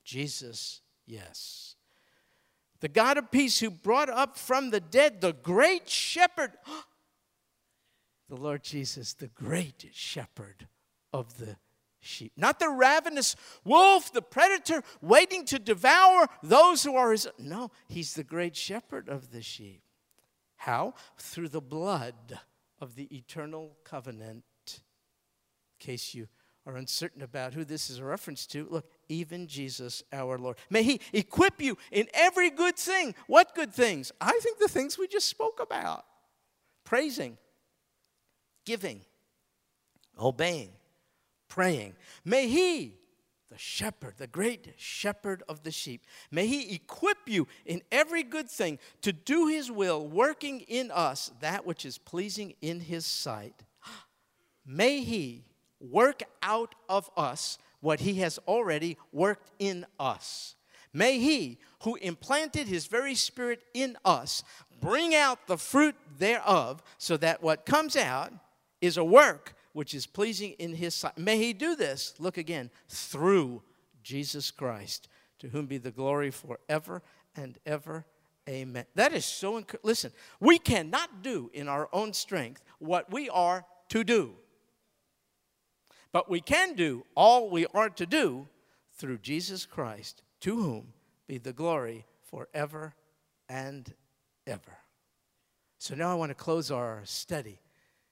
Jesus, 0.03 0.81
yes. 1.05 1.75
The 2.81 2.89
God 2.89 3.17
of 3.17 3.31
peace 3.31 3.59
who 3.59 3.69
brought 3.69 4.09
up 4.09 4.37
from 4.37 4.69
the 4.69 4.81
dead 4.81 5.21
the 5.21 5.33
great 5.33 5.87
shepherd. 5.87 6.51
the 8.29 8.35
Lord 8.35 8.63
Jesus, 8.63 9.13
the 9.13 9.29
great 9.29 9.85
shepherd 9.93 10.67
of 11.13 11.37
the 11.37 11.55
sheep. 12.01 12.33
Not 12.35 12.59
the 12.59 12.69
ravenous 12.69 13.35
wolf, 13.63 14.11
the 14.11 14.21
predator 14.21 14.83
waiting 15.01 15.45
to 15.45 15.59
devour 15.59 16.27
those 16.41 16.83
who 16.83 16.95
are 16.95 17.11
his. 17.11 17.27
No, 17.39 17.71
he's 17.87 18.13
the 18.13 18.23
great 18.23 18.55
shepherd 18.55 19.07
of 19.07 19.31
the 19.31 19.41
sheep. 19.41 19.81
How? 20.57 20.93
Through 21.17 21.49
the 21.49 21.61
blood 21.61 22.39
of 22.79 22.95
the 22.95 23.07
eternal 23.15 23.77
covenant. 23.83 24.43
Case 25.83 26.13
you 26.13 26.29
are 26.65 26.77
uncertain 26.77 27.21
about 27.21 27.53
who 27.53 27.65
this 27.65 27.89
is 27.89 27.99
a 27.99 28.05
reference 28.05 28.47
to, 28.47 28.65
look, 28.69 28.89
even 29.09 29.47
Jesus 29.47 30.01
our 30.13 30.37
Lord. 30.37 30.55
May 30.69 30.83
He 30.83 31.01
equip 31.11 31.61
you 31.61 31.77
in 31.91 32.07
every 32.13 32.49
good 32.49 32.77
thing. 32.77 33.15
What 33.27 33.53
good 33.53 33.73
things? 33.73 34.13
I 34.21 34.39
think 34.41 34.59
the 34.59 34.69
things 34.69 34.97
we 34.97 35.09
just 35.09 35.27
spoke 35.27 35.59
about 35.61 36.05
praising, 36.85 37.37
giving, 38.65 39.01
obeying, 40.17 40.69
praying. 41.49 41.95
May 42.23 42.47
He, 42.47 42.95
the 43.51 43.57
shepherd, 43.57 44.13
the 44.17 44.27
great 44.27 44.73
shepherd 44.77 45.43
of 45.49 45.63
the 45.63 45.71
sheep, 45.71 46.05
may 46.31 46.47
He 46.47 46.73
equip 46.73 47.27
you 47.27 47.45
in 47.65 47.81
every 47.91 48.23
good 48.23 48.49
thing 48.49 48.79
to 49.01 49.11
do 49.11 49.47
His 49.47 49.69
will, 49.69 50.07
working 50.07 50.61
in 50.61 50.91
us 50.91 51.29
that 51.41 51.65
which 51.65 51.85
is 51.85 51.97
pleasing 51.97 52.53
in 52.61 52.79
His 52.79 53.05
sight. 53.05 53.63
May 54.65 55.01
He 55.01 55.43
work 55.83 56.23
out 56.41 56.75
of 56.87 57.09
us 57.17 57.57
what 57.81 57.99
He 57.99 58.15
has 58.15 58.39
already 58.47 58.97
worked 59.11 59.51
in 59.59 59.85
us. 59.99 60.55
May 60.93 61.19
He, 61.19 61.59
who 61.83 61.95
implanted 61.95 62.67
His 62.67 62.87
very 62.87 63.15
Spirit 63.15 63.61
in 63.73 63.97
us, 64.05 64.43
bring 64.79 65.13
out 65.13 65.47
the 65.47 65.57
fruit 65.57 65.95
thereof, 66.17 66.81
so 66.97 67.17
that 67.17 67.43
what 67.43 67.65
comes 67.65 67.95
out 67.95 68.31
is 68.81 68.97
a 68.97 69.03
work 69.03 69.55
which 69.73 69.93
is 69.93 70.05
pleasing 70.05 70.51
in 70.59 70.75
His 70.75 70.95
sight. 70.95 71.17
May 71.17 71.37
He 71.37 71.51
do 71.53 71.75
this, 71.75 72.13
look 72.19 72.37
again, 72.37 72.69
through 72.87 73.61
Jesus 74.03 74.51
Christ, 74.51 75.09
to 75.39 75.49
whom 75.49 75.65
be 75.65 75.77
the 75.77 75.91
glory 75.91 76.31
forever 76.31 77.01
and 77.35 77.57
ever. 77.65 78.05
Amen. 78.47 78.85
That 78.95 79.13
is 79.13 79.25
so 79.25 79.57
encouraging. 79.57 79.87
Listen, 79.87 80.11
we 80.39 80.59
cannot 80.59 81.23
do 81.23 81.49
in 81.53 81.67
our 81.67 81.89
own 81.91 82.13
strength 82.13 82.61
what 82.79 83.11
we 83.11 83.29
are 83.29 83.65
to 83.89 84.03
do. 84.03 84.35
But 86.13 86.29
we 86.29 86.39
can 86.39 86.75
do 86.75 87.05
all 87.15 87.49
we 87.49 87.65
are 87.73 87.89
to 87.89 88.05
do 88.05 88.47
through 88.95 89.17
Jesus 89.17 89.65
Christ, 89.65 90.21
to 90.41 90.55
whom 90.55 90.93
be 91.27 91.39
the 91.39 91.51
glory 91.51 92.05
forever 92.21 92.93
and 93.49 93.91
ever. 94.45 94.77
So 95.79 95.95
now 95.95 96.11
I 96.11 96.15
want 96.15 96.29
to 96.29 96.35
close 96.35 96.71
our 96.71 97.01
study 97.03 97.59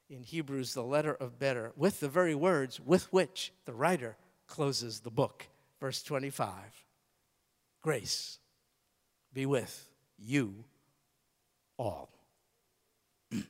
in 0.10 0.24
Hebrews, 0.24 0.74
the 0.74 0.84
letter 0.84 1.14
of 1.14 1.40
better, 1.40 1.72
with 1.78 2.00
the 2.00 2.10
very 2.10 2.36
words 2.36 2.80
with 2.82 3.12
which 3.14 3.54
the 3.66 3.74
writer 3.74 4.18
closes 4.48 5.00
the 5.00 5.12
book. 5.12 5.48
Verse 5.80 6.04
25 6.04 6.52
Grace 7.82 8.40
be 9.34 9.46
with 9.46 9.90
you 10.18 10.66
all. 11.78 12.10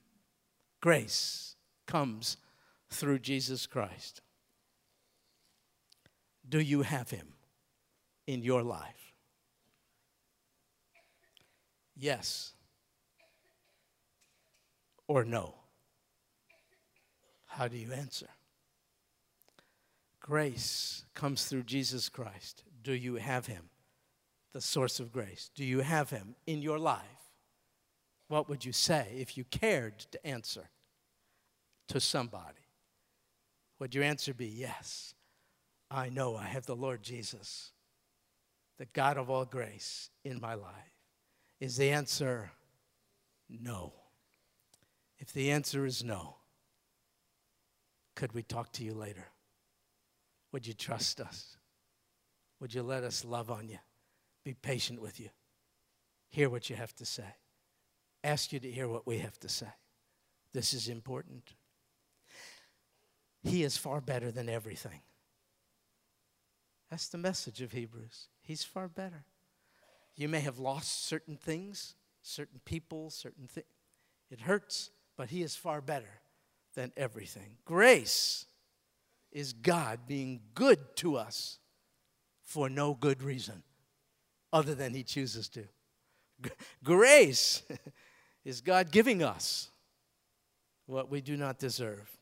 Grace 0.82 1.56
comes 1.88 2.38
through 2.90 3.20
Jesus 3.20 3.66
Christ. 3.66 4.22
Do 6.48 6.60
you 6.60 6.82
have 6.82 7.10
him 7.10 7.28
in 8.28 8.44
your 8.44 8.64
life? 8.64 9.14
Yes 11.96 12.54
or 15.08 15.24
no? 15.26 15.56
How 17.46 17.68
do 17.68 17.78
you 17.78 17.92
answer? 17.92 18.30
Grace 20.22 21.04
comes 21.14 21.46
through 21.46 21.64
Jesus 21.64 22.08
Christ. 22.08 22.64
Do 22.82 22.94
you 22.94 23.16
have 23.16 23.48
him? 23.48 23.70
The 24.54 24.62
source 24.62 25.00
of 25.00 25.12
grace. 25.12 25.50
Do 25.54 25.66
you 25.66 25.80
have 25.80 26.10
him 26.10 26.36
in 26.48 26.62
your 26.62 26.80
life? 26.80 27.02
What 28.28 28.48
would 28.48 28.64
you 28.64 28.72
say 28.72 29.08
if 29.18 29.38
you 29.38 29.44
cared 29.44 30.00
to 30.00 30.26
answer 30.26 30.70
to 31.90 32.00
somebody? 32.00 32.68
Would 33.80 33.94
your 33.94 34.06
answer 34.06 34.34
be 34.34 34.48
yes? 34.48 35.14
I 35.92 36.10
know 36.10 36.38
I 36.38 36.46
have 36.46 36.66
the 36.66 36.76
Lord 36.76 37.04
Jesus, 37.04 37.72
the 38.78 38.86
God 38.86 39.18
of 39.18 39.30
all 39.30 39.44
grace, 39.44 40.10
in 40.24 40.40
my 40.40 40.54
life? 40.54 40.96
Is 41.60 41.76
the 41.76 41.92
answer 41.92 42.52
no? 43.50 43.94
If 45.20 45.34
the 45.34 45.52
answer 45.52 45.86
is 45.86 46.04
no, 46.04 46.38
could 48.16 48.34
we 48.34 48.42
talk 48.42 48.72
to 48.74 48.84
you 48.84 48.94
later? 48.94 49.28
Would 50.54 50.66
you 50.66 50.74
trust 50.74 51.20
us? 51.20 51.58
Would 52.60 52.74
you 52.74 52.84
let 52.84 53.04
us 53.04 53.26
love 53.26 53.52
on 53.52 53.68
you? 53.68 53.80
Be 54.46 54.54
patient 54.54 55.02
with 55.02 55.20
you? 55.20 55.30
Hear 56.30 56.50
what 56.50 56.70
you 56.70 56.76
have 56.76 56.96
to 56.96 57.06
say. 57.06 57.36
Ask 58.24 58.54
you 58.54 58.60
to 58.60 58.72
hear 58.72 58.88
what 58.88 59.06
we 59.06 59.18
have 59.20 59.40
to 59.40 59.50
say. 59.50 59.68
This 60.54 60.74
is 60.74 60.88
important. 60.88 61.54
He 63.44 63.64
is 63.64 63.78
far 63.78 64.00
better 64.00 64.32
than 64.32 64.48
everything. 64.48 65.02
That's 66.92 67.08
the 67.08 67.18
message 67.18 67.62
of 67.62 67.72
Hebrews. 67.72 68.28
He's 68.42 68.66
far 68.66 68.90
better. 68.90 69.24
You 70.18 70.28
may 70.28 70.42
have 70.42 70.60
lost 70.60 71.06
certain 71.06 71.38
things, 71.38 71.96
certain 72.22 72.60
people, 72.66 73.10
certain 73.10 73.48
things. 73.48 73.66
It 74.30 74.42
hurts, 74.42 74.92
but 75.16 75.30
He 75.30 75.42
is 75.42 75.56
far 75.56 75.80
better 75.80 76.20
than 76.76 76.92
everything. 76.98 77.56
Grace 77.64 78.46
is 79.32 79.54
God 79.54 80.02
being 80.06 80.42
good 80.54 80.98
to 80.98 81.16
us 81.16 81.60
for 82.44 82.70
no 82.70 82.94
good 82.94 83.24
reason 83.24 83.64
other 84.52 84.76
than 84.76 84.94
He 84.94 85.04
chooses 85.04 85.48
to. 85.50 85.64
Grace 86.84 87.64
is 88.44 88.60
God 88.60 88.92
giving 88.92 89.24
us 89.24 89.70
what 90.88 91.10
we 91.10 91.22
do 91.22 91.38
not 91.38 91.58
deserve. 91.58 92.18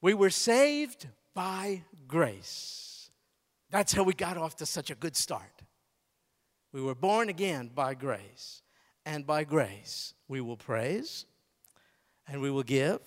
We 0.00 0.14
were 0.14 0.30
saved 0.30 1.06
by 1.38 1.80
grace. 2.08 3.12
That's 3.70 3.92
how 3.92 4.02
we 4.02 4.12
got 4.12 4.36
off 4.36 4.56
to 4.56 4.66
such 4.66 4.90
a 4.90 4.96
good 4.96 5.14
start. 5.14 5.62
We 6.72 6.82
were 6.82 6.96
born 6.96 7.28
again 7.28 7.70
by 7.72 7.94
grace. 7.94 8.60
And 9.06 9.24
by 9.24 9.44
grace, 9.44 10.14
we 10.26 10.40
will 10.40 10.56
praise, 10.56 11.26
and 12.26 12.42
we 12.42 12.50
will 12.50 12.64
give, 12.64 12.98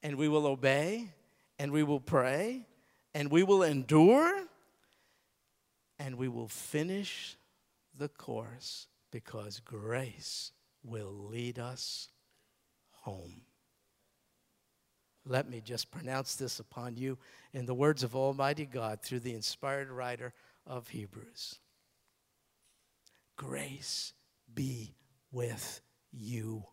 and 0.00 0.14
we 0.14 0.28
will 0.28 0.46
obey, 0.46 1.12
and 1.58 1.72
we 1.72 1.82
will 1.82 1.98
pray, 1.98 2.68
and 3.14 3.32
we 3.32 3.42
will 3.42 3.64
endure, 3.64 4.44
and 5.98 6.14
we 6.14 6.28
will 6.28 6.46
finish 6.46 7.36
the 7.98 8.08
course 8.08 8.86
because 9.10 9.58
grace 9.58 10.52
will 10.84 11.12
lead 11.32 11.58
us 11.58 12.10
home. 12.92 13.45
Let 15.28 15.50
me 15.50 15.60
just 15.60 15.90
pronounce 15.90 16.36
this 16.36 16.60
upon 16.60 16.96
you 16.96 17.18
in 17.52 17.66
the 17.66 17.74
words 17.74 18.04
of 18.04 18.14
Almighty 18.14 18.64
God 18.64 19.02
through 19.02 19.20
the 19.20 19.34
inspired 19.34 19.90
writer 19.90 20.32
of 20.64 20.88
Hebrews. 20.88 21.58
Grace 23.36 24.12
be 24.54 24.94
with 25.32 25.80
you 26.12 26.64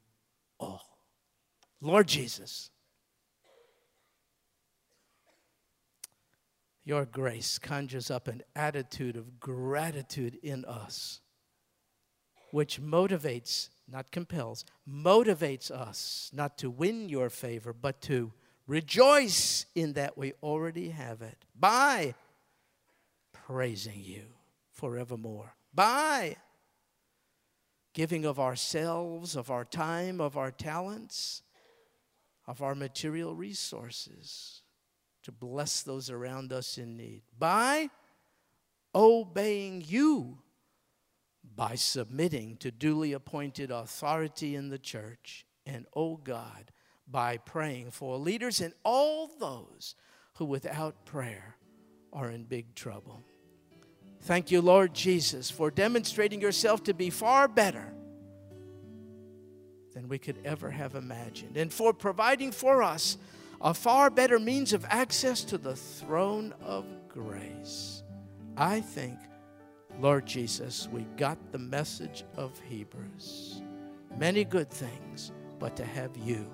all. 0.60 1.00
Lord 1.82 2.08
Jesus, 2.08 2.70
your 6.86 7.06
grace 7.06 7.58
conjures 7.58 8.12
up 8.12 8.28
an 8.28 8.44
attitude 8.56 9.18
of 9.18 9.40
gratitude 9.40 10.38
in 10.44 10.64
us, 10.66 11.22
which 12.52 12.80
motivates, 12.80 13.70
not 13.90 14.12
compels, 14.12 14.64
motivates 14.88 15.72
us 15.72 16.30
not 16.34 16.58
to 16.60 16.70
win 16.70 17.10
your 17.10 17.32
favor, 17.32 17.74
but 17.74 18.00
to 18.04 18.32
Rejoice 18.68 19.66
in 19.76 19.94
that 19.94 20.18
we 20.18 20.34
already 20.42 20.90
have 20.90 21.22
it. 21.22 21.46
By 21.60 22.16
praising 23.32 24.02
you 24.04 24.26
forevermore. 24.72 25.56
By 25.74 26.38
giving 27.94 28.26
of 28.26 28.40
ourselves, 28.40 29.36
of 29.36 29.52
our 29.52 29.66
time, 29.66 30.20
of 30.20 30.38
our 30.38 30.52
talents, 30.52 31.44
of 32.48 32.62
our 32.62 32.76
material 32.76 33.36
resources 33.36 34.62
to 35.24 35.32
bless 35.32 35.82
those 35.82 36.10
around 36.10 36.52
us 36.52 36.78
in 36.78 36.98
need. 36.98 37.22
By 37.38 37.90
obeying 38.94 39.84
you, 39.86 40.40
by 41.56 41.76
submitting 41.76 42.58
to 42.58 42.72
duly 42.72 43.14
appointed 43.14 43.72
authority 43.72 44.56
in 44.56 44.70
the 44.70 44.78
church, 44.78 45.46
and, 45.66 45.86
oh 45.96 46.18
God, 46.18 46.72
by 47.08 47.38
praying 47.38 47.92
for 47.92 48.18
leaders 48.18 48.62
and 48.62 48.74
all 48.84 49.30
those 49.40 49.96
who 50.36 50.46
without 50.46 51.06
prayer 51.06 51.58
are 52.12 52.30
in 52.30 52.44
big 52.44 52.74
trouble. 52.76 53.22
Thank 54.22 54.52
you, 54.52 54.62
Lord 54.62 54.94
Jesus, 54.94 55.52
for 55.52 55.70
demonstrating 55.70 56.40
yourself 56.40 56.84
to 56.84 56.94
be 56.94 57.10
far 57.10 57.48
better 57.48 57.94
than 59.94 60.08
we 60.08 60.18
could 60.18 60.38
ever 60.46 60.72
have 60.72 60.96
imagined, 60.96 61.58
and 61.58 61.72
for 61.72 61.94
providing 61.94 62.52
for 62.52 62.82
us 62.82 63.18
a 63.62 63.74
far 63.74 64.10
better 64.10 64.40
means 64.40 64.74
of 64.74 64.86
access 64.90 65.44
to 65.44 65.58
the 65.58 65.76
throne 65.76 66.54
of 66.62 66.86
grace. 67.10 68.04
I 68.58 68.82
think, 68.82 69.20
Lord 70.00 70.26
Jesus, 70.26 70.88
we 70.92 71.04
got 71.18 71.38
the 71.52 71.60
message 71.60 72.24
of 72.36 72.60
Hebrews. 72.62 73.62
Many 74.18 74.44
good 74.44 74.70
things, 74.70 75.32
but 75.60 75.76
to 75.76 75.86
have 75.86 76.16
you 76.18 76.52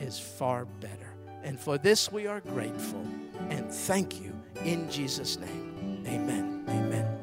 is 0.00 0.18
far 0.18 0.64
better. 0.64 1.14
And 1.42 1.58
for 1.58 1.78
this 1.78 2.10
we 2.12 2.26
are 2.26 2.40
grateful 2.40 3.06
and 3.48 3.70
thank 3.70 4.20
you 4.20 4.34
in 4.64 4.90
Jesus' 4.90 5.38
name. 5.38 6.04
Amen. 6.06 6.64
Amen. 6.68 7.19